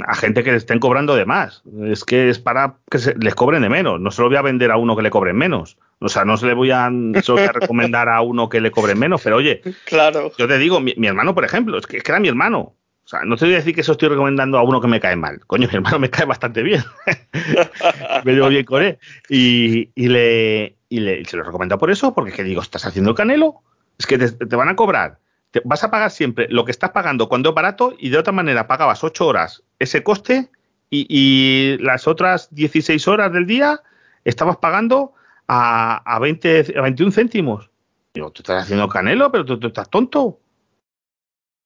[0.06, 1.64] a gente que le estén cobrando de más.
[1.86, 4.00] Es que es para que se, les cobren de menos.
[4.00, 5.78] No se lo voy a vender a uno que le cobren menos.
[6.00, 6.92] O sea, no se le voy a,
[7.22, 10.32] se voy a recomendar a uno que le cobre menos, pero oye, claro.
[10.38, 12.76] yo te digo, mi, mi, hermano, por ejemplo, es que, es que era mi hermano.
[13.04, 15.00] O sea, no te voy a decir que eso estoy recomendando a uno que me
[15.00, 15.40] cae mal.
[15.46, 16.84] Coño, mi hermano me cae bastante bien.
[18.24, 18.98] me llevo bien con él.
[19.30, 22.86] Y, y, le, y le, se lo recomiendo por eso, porque es que digo, ¿estás
[22.86, 23.62] haciendo el canelo?
[23.98, 25.20] Es que te, te van a cobrar.
[25.52, 28.34] Te, vas a pagar siempre lo que estás pagando cuando es barato y de otra
[28.34, 30.50] manera pagabas 8 horas ese coste
[30.90, 33.82] y, y las otras 16 horas del día
[34.24, 35.14] estabas pagando
[35.48, 37.70] a, a, 20, a 21 céntimos.
[38.14, 40.22] Digo, tú estás haciendo canelo, pero tú, tú estás tonto.
[40.24, 40.40] O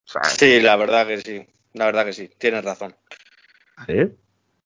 [0.03, 1.47] sea, sí, la verdad que sí.
[1.73, 2.29] La verdad que sí.
[2.37, 2.95] Tienes razón.
[3.87, 4.11] ¿Eh?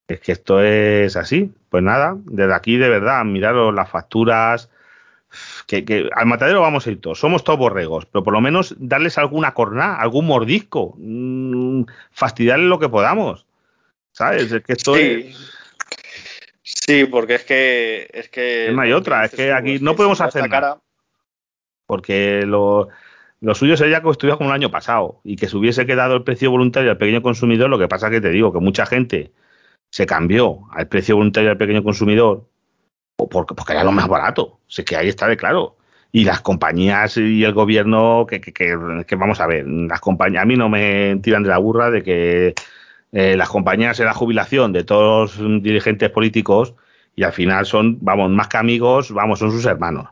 [0.07, 1.53] Es que esto es así.
[1.69, 4.69] Pues nada, desde aquí de verdad, miraros las facturas.
[5.69, 8.73] Que, que, al matadero vamos a ir todos, somos todos borregos, pero por lo menos
[8.79, 13.45] darles alguna corná, algún mordisco, mmm, fastidiarles lo que podamos.
[14.11, 14.51] ¿Sabes?
[14.51, 15.27] Es que esto sí.
[15.29, 15.59] es
[16.89, 18.09] Sí, porque es que.
[18.11, 20.79] Es que no hay otra, es que aquí no podemos hacer nada.
[21.85, 22.89] Porque lo,
[23.41, 26.23] lo suyo sería que estuviera como el año pasado y que se hubiese quedado el
[26.23, 27.69] precio voluntario al pequeño consumidor.
[27.69, 29.31] Lo que pasa que te digo que mucha gente
[29.89, 32.47] se cambió al precio voluntario al pequeño consumidor
[33.27, 34.43] porque, porque era lo más barato.
[34.43, 35.75] O que ahí está de claro.
[36.11, 40.45] Y las compañías y el gobierno, que, que, que, vamos a ver, las compañías, a
[40.45, 42.55] mí no me tiran de la burra de que
[43.11, 46.75] eh, las compañías de la jubilación de todos los dirigentes políticos
[47.15, 50.07] y al final son, vamos, más que amigos, vamos, son sus hermanos.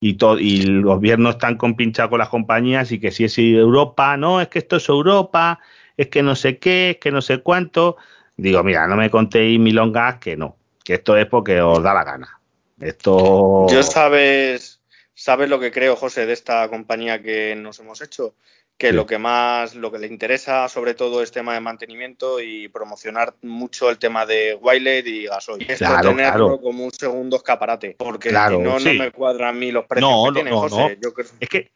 [0.00, 4.16] Y, todo, y el gobierno están compinchados con las compañías y que si es Europa,
[4.16, 5.58] no, es que esto es Europa,
[5.96, 7.96] es que no sé qué, es que no sé cuánto.
[8.36, 12.04] Digo, mira, no me contéis milongas que no, que esto es porque os da la
[12.04, 12.37] gana.
[12.80, 13.66] Esto.
[13.68, 14.80] Yo sabes,
[15.14, 18.34] sabes lo que creo, José, de esta compañía que nos hemos hecho
[18.78, 18.94] que sí.
[18.94, 23.34] lo que más, lo que le interesa sobre todo es tema de mantenimiento y promocionar
[23.42, 25.66] mucho el tema de Wilet y gasoil.
[25.68, 26.60] Esto claro, tenerlo claro.
[26.60, 28.96] como un segundo escaparate, porque claro, si no, sí.
[28.96, 30.76] no me cuadran a mí los precios no, que tienen, no, José.
[30.76, 31.02] no.
[31.02, 31.26] Yo creo...
[31.40, 31.72] Es que,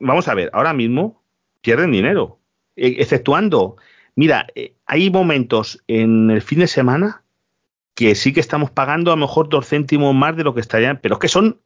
[0.00, 1.22] vamos a ver, ahora mismo
[1.60, 2.38] pierden dinero,
[2.74, 3.76] e, exceptuando,
[4.14, 7.22] mira, eh, hay momentos en el fin de semana
[7.96, 11.00] que sí que estamos pagando a lo mejor dos céntimos más de lo que estarían,
[11.02, 11.60] pero es que son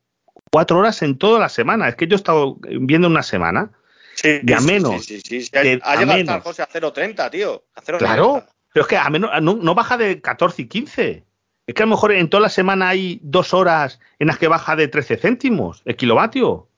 [0.51, 1.89] cuatro horas en toda la semana.
[1.89, 3.73] Es que yo he estado viendo una semana
[4.15, 5.05] Sí, de a menos.
[5.05, 5.51] Sí, sí, sí.
[5.53, 7.65] De, ha llegado hasta José a 0,30, tío.
[7.75, 11.25] A 0, claro, pero es que a menos, no, no, baja de 14 y 15.
[11.67, 14.49] Es que a lo mejor en toda la semana hay dos horas en las que
[14.49, 16.49] baja de 13 céntimos el kilovatio.
[16.51, 16.69] O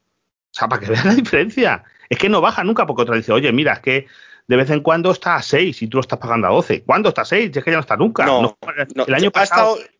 [0.53, 1.85] sea, para que vean la diferencia.
[2.09, 4.07] Es que no baja nunca, porque otra dice, oye, mira, es que
[4.47, 6.83] de vez en cuando está a 6 y tú lo estás pagando a 12.
[6.85, 7.57] ¿Cuándo está a 6?
[7.57, 8.25] Es que ya no está nunca.
[8.25, 8.59] No, no,
[8.95, 9.77] no el año pasado.
[9.77, 9.93] Estado,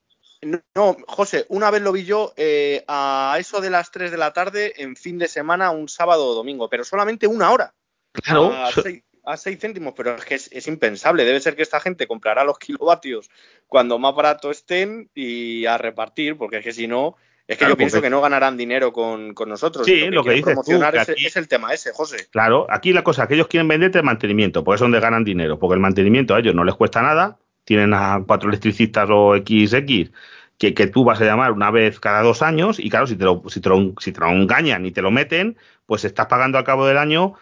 [0.75, 4.33] no, José, una vez lo vi yo eh, a eso de las 3 de la
[4.33, 7.75] tarde en fin de semana, un sábado o domingo, pero solamente una hora.
[8.13, 8.53] Claro.
[8.53, 11.25] A 6, a 6 céntimos, pero es que es, es, impensable.
[11.25, 13.31] Debe ser que esta gente comprará los kilovatios
[13.69, 17.17] cuando más barato estén y a repartir, porque es que si no,
[17.53, 19.87] Es que yo pienso que no ganarán dinero con, nosotros.
[19.87, 20.81] Sí, lo que, dices tú,
[21.17, 22.29] es, el tema ese, José.
[22.31, 25.59] Claro, aquí la cosa que ellos quieren venderte es mantenimiento, porque es donde ganan dinero,
[25.59, 30.11] porque el mantenimiento a ellos no les cuesta nada, tienen a cuatro electricistas o XX
[30.59, 33.25] que, que tú vas a llamar una vez cada dos años y claro, si te
[33.25, 36.57] lo, si te lo, si te lo engañan y te lo meten, pues estás pagando
[36.57, 37.35] al cabo del año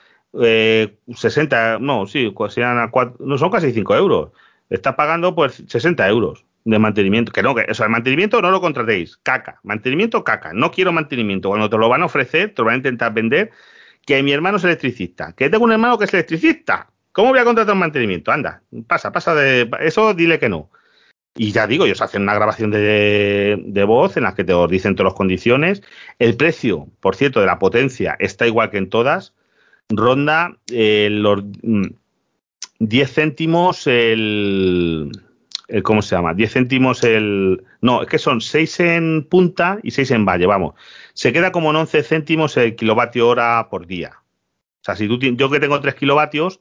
[0.43, 4.31] eh, 60, no, sí, pues a no son casi 5 euros.
[4.71, 7.33] Estás pagando pues 60 euros de mantenimiento.
[7.33, 9.17] Que no, que eso, el mantenimiento no lo contratéis.
[9.19, 9.61] Caca.
[9.63, 10.53] Mantenimiento, caca.
[10.53, 11.49] No quiero mantenimiento.
[11.49, 13.51] Cuando te lo van a ofrecer, te lo van a intentar vender.
[14.07, 15.33] Que mi hermano es electricista.
[15.33, 16.91] Que tengo un hermano que es electricista.
[17.13, 18.33] ¿Cómo voy a contratar un mantenimiento?
[18.33, 19.69] Anda, pasa, pasa de.
[19.81, 20.71] Eso dile que no.
[21.37, 24.97] Y ya digo, ellos hacen una grabación de, de voz en la que te dicen
[24.97, 25.83] todas las condiciones.
[26.19, 29.35] El precio, por cierto, de la potencia está igual que en todas.
[29.89, 31.91] Ronda eh, los 10
[33.09, 35.11] mm, céntimos el
[35.83, 36.35] ¿cómo se llama?
[36.35, 37.65] 10 céntimos el...
[37.81, 40.75] No, es que son 6 en punta y 6 en valle, vamos.
[41.15, 44.13] Se queda como en 11 céntimos el kilovatio hora por día.
[44.81, 46.61] O sea, si tú yo que tengo 3 kilovatios,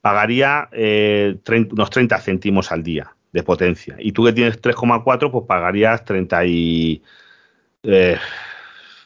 [0.00, 1.36] pagaría eh,
[1.72, 3.96] unos 30 céntimos al día de potencia.
[3.98, 7.02] Y tú que tienes 3,4, pues pagarías 30 y...
[7.82, 8.16] Eh,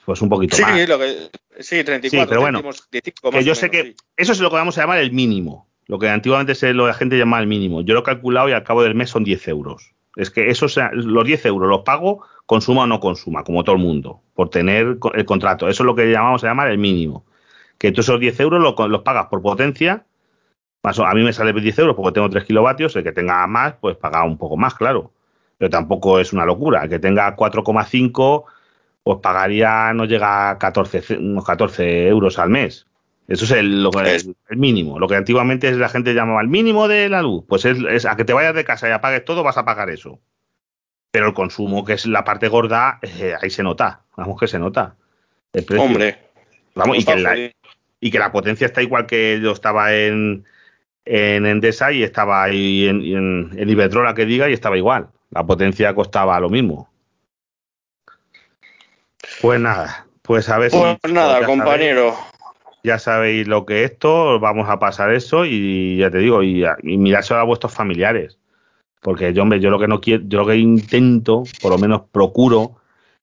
[0.05, 0.89] pues un poquito sí, más.
[0.89, 1.31] Lo que,
[1.61, 4.81] sí, 34 sí, pero bueno, que yo sé que eso es lo que vamos a
[4.81, 5.70] llamar el mínimo.
[5.91, 7.81] Lo que antiguamente se, lo, la gente llamaba el mínimo.
[7.81, 9.93] Yo lo he calculado y al cabo del mes son 10 euros.
[10.15, 13.83] Es que eso los 10 euros los pago, consuma o no consuma, como todo el
[13.83, 15.69] mundo, por tener el contrato.
[15.69, 17.27] Eso es lo que llamamos a llamar el mínimo.
[17.77, 20.07] Que tú esos 10 euros los, pagas por potencia.
[20.85, 22.95] A mí me sale 10 euros porque tengo 3 kilovatios.
[22.95, 25.11] El que tenga más, pues paga un poco más, claro.
[25.59, 26.85] Pero tampoco es una locura.
[26.85, 28.45] El que tenga 4,5,
[29.03, 32.87] pues pagaría, no llega a 14, unos 14 euros al mes.
[33.31, 34.99] Eso es el, lo el, mínimo.
[34.99, 37.45] Lo que antiguamente la gente llamaba el mínimo de la luz.
[37.49, 40.19] Pues es, a que te vayas de casa y apagues todo, vas a pagar eso.
[41.13, 44.03] Pero el consumo, que es la parte gorda, eh, ahí se nota.
[44.17, 44.97] Vamos que se nota.
[45.79, 46.19] Hombre.
[46.75, 47.37] Vamos, y que, la,
[48.01, 50.45] y que, la, potencia está igual que yo estaba en,
[51.05, 55.07] en Endesa y estaba ahí en, en, en Iberdrola que diga y estaba igual.
[55.31, 56.91] La potencia costaba lo mismo.
[59.41, 61.13] Pues nada, pues a ver pues si.
[61.13, 62.30] nada, compañero
[62.83, 66.65] ya sabéis lo que es esto, vamos a pasar eso y ya te digo, y,
[66.83, 68.39] y mirárselo a vuestros familiares.
[69.01, 72.03] Porque yo, hombre, yo lo que no quiero, yo lo que intento, por lo menos
[72.13, 72.77] procuro,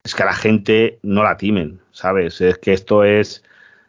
[0.03, 2.41] es que a la gente no la timen, ¿sabes?
[2.41, 3.43] Es que esto es,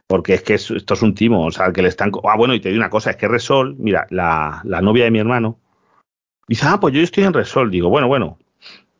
[0.06, 2.12] porque es que esto es un timo, o sea, que le están...
[2.24, 5.10] Ah, bueno, y te digo una cosa, es que Resol, mira, la, la novia de
[5.10, 5.58] mi hermano,
[6.46, 8.38] dice, ah, pues yo estoy en Resol, digo, bueno, bueno,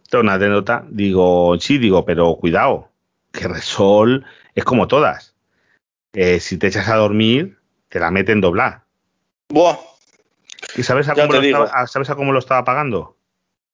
[0.09, 2.89] tengo una anécdota, digo, sí, digo, pero cuidado,
[3.33, 5.38] que Resol es como todas
[6.13, 8.85] eh, si te echas a dormir, te la meten doblar.
[9.49, 9.77] Buah.
[10.77, 13.17] ¿Y sabes a, cómo lo estaba, sabes a cómo lo estaba pagando?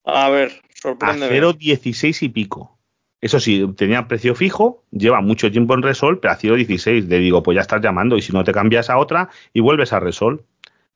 [0.04, 1.26] A ver, sorprende.
[1.26, 2.78] A 0,16 y pico.
[3.20, 7.08] Eso sí, tenía precio fijo, lleva mucho tiempo en Resol, pero a 0,16.
[7.08, 9.92] Le digo, pues ya estás llamando y si no te cambias a otra y vuelves
[9.92, 10.44] a Resol.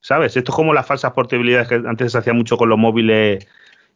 [0.01, 0.36] ¿Sabes?
[0.36, 3.49] Esto es como las falsas portabilidades que antes se hacía mucho con los móviles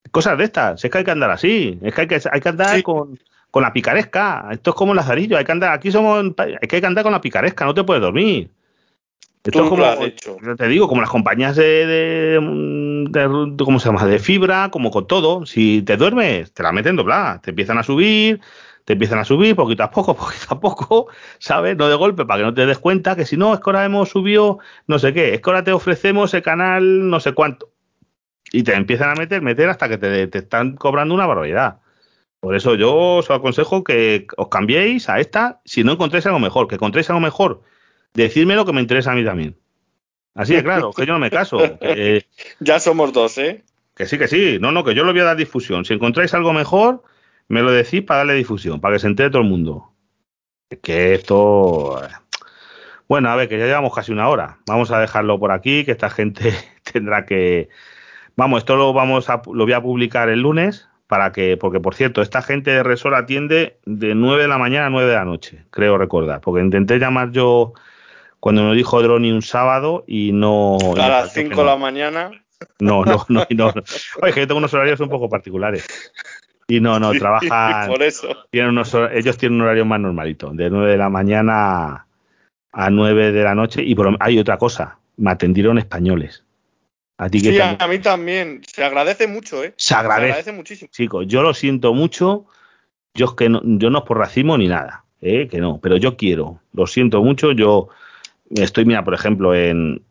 [0.10, 2.50] Cosas de estas, es que hay que andar así, es que hay que, hay que
[2.50, 3.20] andar con,
[3.52, 4.48] con la picaresca.
[4.50, 7.22] Esto es como el lazarillo, hay que andar, aquí somos, hay que andar con la
[7.22, 8.50] picaresca, no te puedes dormir.
[9.44, 14.06] Esto es como, te digo, como las compañías de, de, ¿cómo se llama?
[14.06, 15.46] De fibra, como con todo.
[15.46, 17.40] Si te duermes, te la meten doblada.
[17.42, 18.42] Te empiezan a subir,
[18.84, 21.08] te empiezan a subir poquito a poco, poquito a poco,
[21.40, 21.78] ¿sabes?
[21.78, 23.86] No de golpe, para que no te des cuenta que si no, es que ahora
[23.86, 27.70] hemos subido no sé qué, es que ahora te ofrecemos el canal no sé cuánto.
[28.52, 31.80] Y te empiezan a meter, meter hasta que te, te están cobrando una barbaridad.
[32.40, 36.68] Por eso yo os aconsejo que os cambiéis a esta si no encontréis algo mejor,
[36.68, 37.64] que encontréis algo mejor
[38.24, 39.56] decirme lo que me interesa a mí también.
[40.34, 41.60] Así de claro, que yo no me caso.
[42.60, 43.64] ya somos dos, ¿eh?
[43.96, 44.58] Que sí, que sí.
[44.60, 45.86] No, no, que yo lo voy a dar difusión.
[45.86, 47.04] Si encontráis algo mejor,
[47.48, 49.92] me lo decís para darle difusión, para que se entere todo el mundo.
[50.82, 52.04] Que esto.
[52.04, 52.10] Eh.
[53.08, 54.60] Bueno, a ver, que ya llevamos casi una hora.
[54.68, 56.54] Vamos a dejarlo por aquí, que esta gente
[56.92, 57.70] tendrá que.
[58.36, 61.96] Vamos, esto lo vamos a, lo voy a publicar el lunes para que, porque por
[61.96, 65.26] cierto, esta gente de Resol atiende de 9 de la mañana a 9 de la
[65.26, 67.74] noche, creo recordar, porque intenté llamar yo
[68.40, 70.78] cuando nos dijo Droni un sábado y no...
[70.98, 72.32] A las 5 de la mañana.
[72.80, 73.74] No, no, no, no.
[74.22, 75.88] Oye, que yo tengo unos horarios un poco particulares.
[76.68, 77.88] Y no, no, trabajan...
[77.88, 78.28] Por eso.
[78.52, 82.08] Tienen unos, ellos tienen un horario más normalito, de 9 de la mañana
[82.72, 86.44] a 9 de la noche y por, hay otra cosa, me atendieron españoles.
[87.18, 88.62] A ti que sí, a mí también.
[88.72, 89.74] Se agradece mucho, ¿eh?
[89.76, 90.90] Se agradece, se agradece muchísimo.
[90.92, 92.46] Chicos, yo lo siento mucho.
[93.16, 95.48] Yo es que no, yo no es por racismo ni nada, ¿eh?
[95.48, 97.52] que no, pero yo quiero, lo siento mucho.
[97.54, 97.90] Yo
[98.50, 100.02] estoy, mira, por ejemplo, en,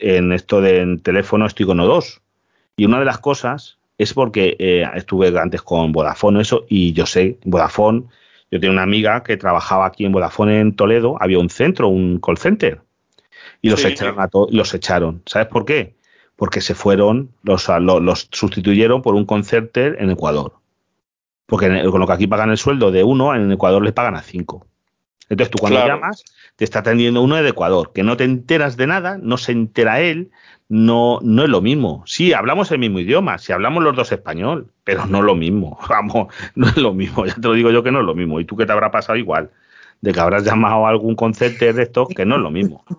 [0.00, 2.20] en esto de teléfono estoy con O2.
[2.76, 7.06] Y una de las cosas es porque eh, estuve antes con Vodafone eso y yo
[7.06, 8.04] sé, Vodafone,
[8.50, 12.20] yo tenía una amiga que trabajaba aquí en Vodafone en Toledo, había un centro, un
[12.20, 12.80] call center
[13.62, 15.22] y los echaron a todos, los echaron.
[15.26, 15.96] ¿Sabes por qué?
[16.36, 20.54] Porque se fueron, los, los, sustituyeron por un call center en Ecuador.
[21.46, 24.22] Porque con lo que aquí pagan el sueldo de uno, en Ecuador les pagan a
[24.22, 24.66] cinco.
[25.28, 26.24] Entonces tú cuando llamas,
[26.56, 30.00] te está atendiendo uno de Ecuador, que no te enteras de nada, no se entera
[30.00, 30.30] él,
[30.68, 32.04] no, no es lo mismo.
[32.06, 35.78] Sí, hablamos el mismo idioma, si hablamos los dos español, pero no lo mismo.
[35.88, 38.40] Vamos, no es lo mismo, ya te lo digo yo que no es lo mismo.
[38.40, 39.50] ¿Y tú qué te habrá pasado igual?
[40.00, 42.84] De que habrás llamado a algún concepto de esto que no es lo mismo.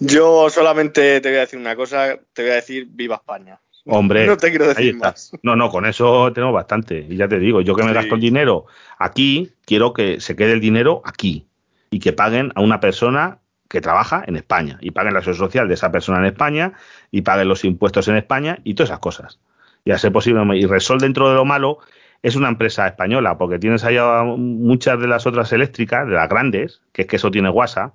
[0.00, 3.60] Yo solamente te voy a decir una cosa, te voy a decir viva España.
[3.90, 5.32] Hombre, no te quiero decir más.
[5.42, 7.06] No, no, con eso tenemos bastante.
[7.08, 8.66] Y ya te digo, yo que me gasto el dinero
[8.98, 11.46] aquí, quiero que se quede el dinero aquí
[11.90, 15.68] y que paguen a una persona que trabaja en España y paguen la seguridad social
[15.68, 16.74] de esa persona en España
[17.10, 19.40] y paguen los impuestos en España y todas esas cosas.
[19.84, 21.78] Y a ser posible, y Resol dentro de lo malo
[22.22, 26.82] es una empresa española porque tienes allá muchas de las otras eléctricas, de las grandes,
[26.92, 27.94] que es que eso tiene guasa,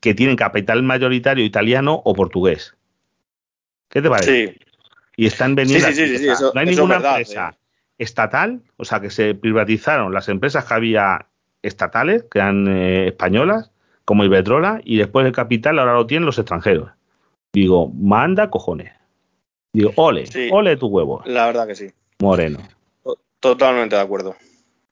[0.00, 2.76] que tienen capital mayoritario italiano o portugués.
[3.88, 4.46] ¿Qué te parece?
[4.46, 4.67] Sí.
[5.18, 5.88] Y están vendiendo.
[5.88, 7.58] Sí, sí, no hay ninguna empresa
[7.98, 11.26] estatal, o sea, que se privatizaron las empresas que había
[11.60, 13.72] estatales, que eran eh, españolas,
[14.04, 16.90] como Iberdrola, y después el capital ahora lo tienen los extranjeros.
[17.52, 18.92] Digo, manda cojones.
[19.72, 21.22] Digo, ole, ole tu huevo.
[21.26, 21.90] La verdad que sí.
[22.20, 22.60] Moreno.
[23.40, 24.36] Totalmente de acuerdo.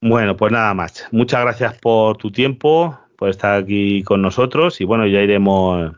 [0.00, 1.06] Bueno, pues nada más.
[1.12, 5.92] Muchas gracias por tu tiempo, por estar aquí con nosotros y bueno, ya iremos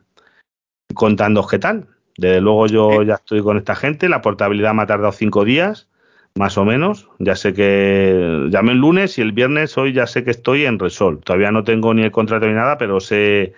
[0.94, 1.88] contando qué tal.
[2.18, 5.88] Desde luego yo ya estoy con esta gente, la portabilidad me ha tardado cinco días
[6.34, 7.08] más o menos.
[7.20, 10.80] Ya sé que llamé el lunes y el viernes hoy ya sé que estoy en
[10.80, 11.20] Resol.
[11.20, 13.54] Todavía no tengo ni el contrato ni nada, pero sé,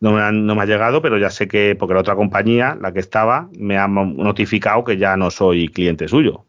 [0.00, 2.92] no me, no me ha llegado, pero ya sé que, porque la otra compañía, la
[2.92, 6.44] que estaba, me ha notificado que ya no soy cliente suyo.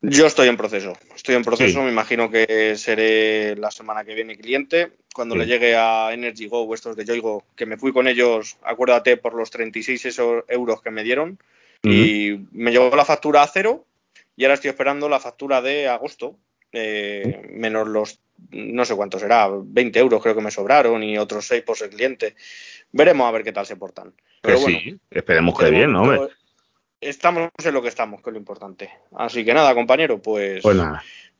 [0.00, 4.38] Yo estoy en proceso, estoy en proceso, me imagino que seré la semana que viene
[4.38, 4.92] cliente.
[5.14, 9.16] Cuando le llegue a Energy Go, estos de Yoigo, que me fui con ellos, acuérdate,
[9.16, 11.38] por los 36 euros que me dieron,
[11.82, 13.84] y me llegó la factura a cero
[14.36, 16.36] y ahora estoy esperando la factura de agosto,
[16.72, 21.46] eh, menos los, no sé cuánto será, 20 euros creo que me sobraron y otros
[21.46, 22.36] 6 por ser cliente.
[22.92, 24.12] Veremos a ver qué tal se portan.
[24.40, 26.28] Pero bueno, sí, esperemos que bien, ¿no?
[27.00, 28.90] Estamos en lo que estamos, que es lo importante.
[29.16, 30.76] Así que nada, compañero, pues, pues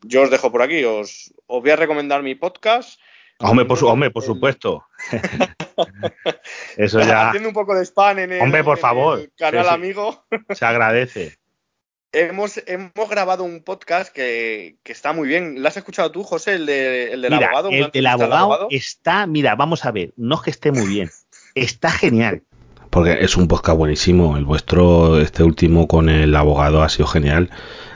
[0.03, 0.85] yo os dejo por aquí.
[0.85, 3.01] Os, os voy a recomendar mi podcast
[3.41, 4.84] Hombre, por, por supuesto.
[6.76, 7.28] Eso ya.
[7.28, 9.30] Haciendo un poco de spam en el, hombre, por favor.
[9.36, 10.24] canal amigo.
[10.51, 11.39] Se agradece.
[12.11, 15.62] Hemos, hemos grabado un podcast que, está muy bien.
[15.62, 17.68] ¿Lo has escuchado tú, José, el, de, el del abogado?
[17.70, 21.11] El del abogado, está, mira, vamos a ver, no es que esté muy bien,
[21.55, 22.43] está genial.
[22.91, 24.39] Porque es un podcast buenísimo.
[24.39, 27.51] El vuestro, este último con el abogado ha sido genial.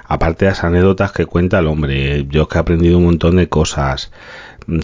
[0.04, 3.48] Aparte de las anécdotas que cuenta el hombre, yo que he aprendido un montón de
[3.48, 4.12] cosas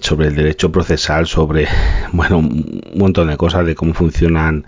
[0.01, 1.67] sobre el derecho procesal, sobre,
[2.11, 4.65] bueno, un montón de cosas de cómo funcionan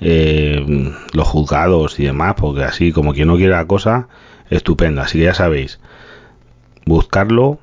[0.00, 4.08] eh, los juzgados y demás, porque así como quien no quiere la cosa,
[4.50, 5.00] estupendo.
[5.00, 5.80] Así que ya sabéis,
[6.84, 7.58] buscarlo,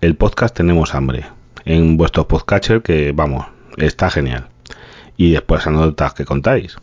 [0.00, 1.26] el podcast Tenemos Hambre,
[1.64, 4.48] en vuestros podcatcher que, vamos, está genial.
[5.16, 6.76] Y después anécdotas que contáis.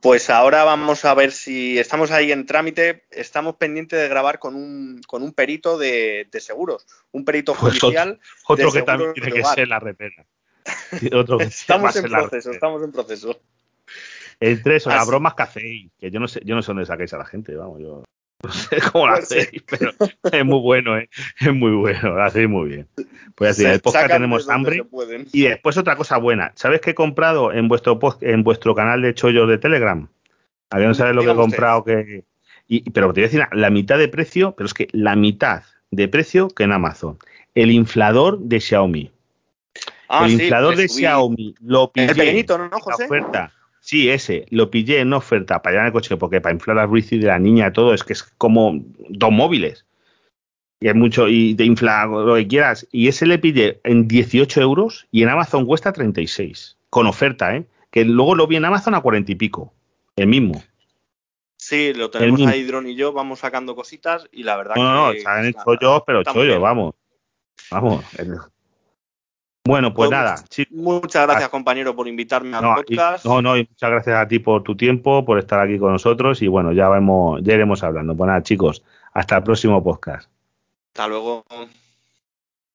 [0.00, 3.04] Pues ahora vamos a ver si estamos ahí en trámite.
[3.10, 8.18] Estamos pendientes de grabar con un, con un perito de, seguros, un perito pues judicial.
[8.46, 10.24] otro, que también tiene que ser la repena.
[11.40, 13.40] estamos en proceso, estamos en proceso.
[14.40, 17.12] Entre eso, las bromas que hacéis, que yo no sé, yo no sé dónde sacáis
[17.12, 18.02] a la gente, vamos, yo
[18.42, 19.92] no sé cómo lo hacéis, pero
[20.32, 21.08] es muy bueno, ¿eh?
[21.38, 22.88] es muy bueno, lo hacéis muy bien.
[23.34, 24.84] Pues así, el podcast tenemos hambre.
[25.32, 29.14] Y después otra cosa buena, ¿sabes qué he comprado en vuestro en vuestro canal de
[29.14, 30.08] chollos de Telegram?
[30.70, 32.24] A no sabes lo que he comprado que.
[32.92, 36.08] pero te voy a decir la mitad de precio, pero es que la mitad de
[36.08, 37.18] precio que en Amazon.
[37.54, 39.10] El inflador de Xiaomi.
[40.08, 43.04] Ah, el inflador de Xiaomi lo pillé el ¿no, José?
[43.04, 47.10] oferta Sí, ese, lo pillé en oferta para llevar el coche, porque para inflar Ruiz
[47.12, 49.86] y de la niña todo es que es como dos móviles.
[50.80, 52.86] Y hay mucho, y te infla lo que quieras.
[52.90, 56.76] Y ese le pillé en 18 euros y en Amazon cuesta 36.
[56.88, 57.66] Con oferta, ¿eh?
[57.90, 59.72] Que luego lo vi en Amazon a 40 y pico.
[60.16, 60.62] El mismo.
[61.56, 64.88] Sí, lo tenemos ahí, Dron y yo, vamos sacando cositas y la verdad no, que.
[64.88, 66.94] No, no, están chollos, pero chollos, vamos.
[67.70, 68.04] Vamos.
[69.64, 70.36] Bueno, pues, nada.
[70.70, 73.24] Muchas gracias, compañero, por invitarme al podcast.
[73.24, 76.48] no, no, muchas gracias a ti por tu tiempo, por estar aquí con nosotros y
[76.48, 76.88] bueno, ya,
[77.42, 78.16] ya iremos hablando.
[78.16, 78.82] Pues nada, chicos,
[79.12, 80.28] hasta el próximo podcast.
[80.88, 81.44] Hasta luego.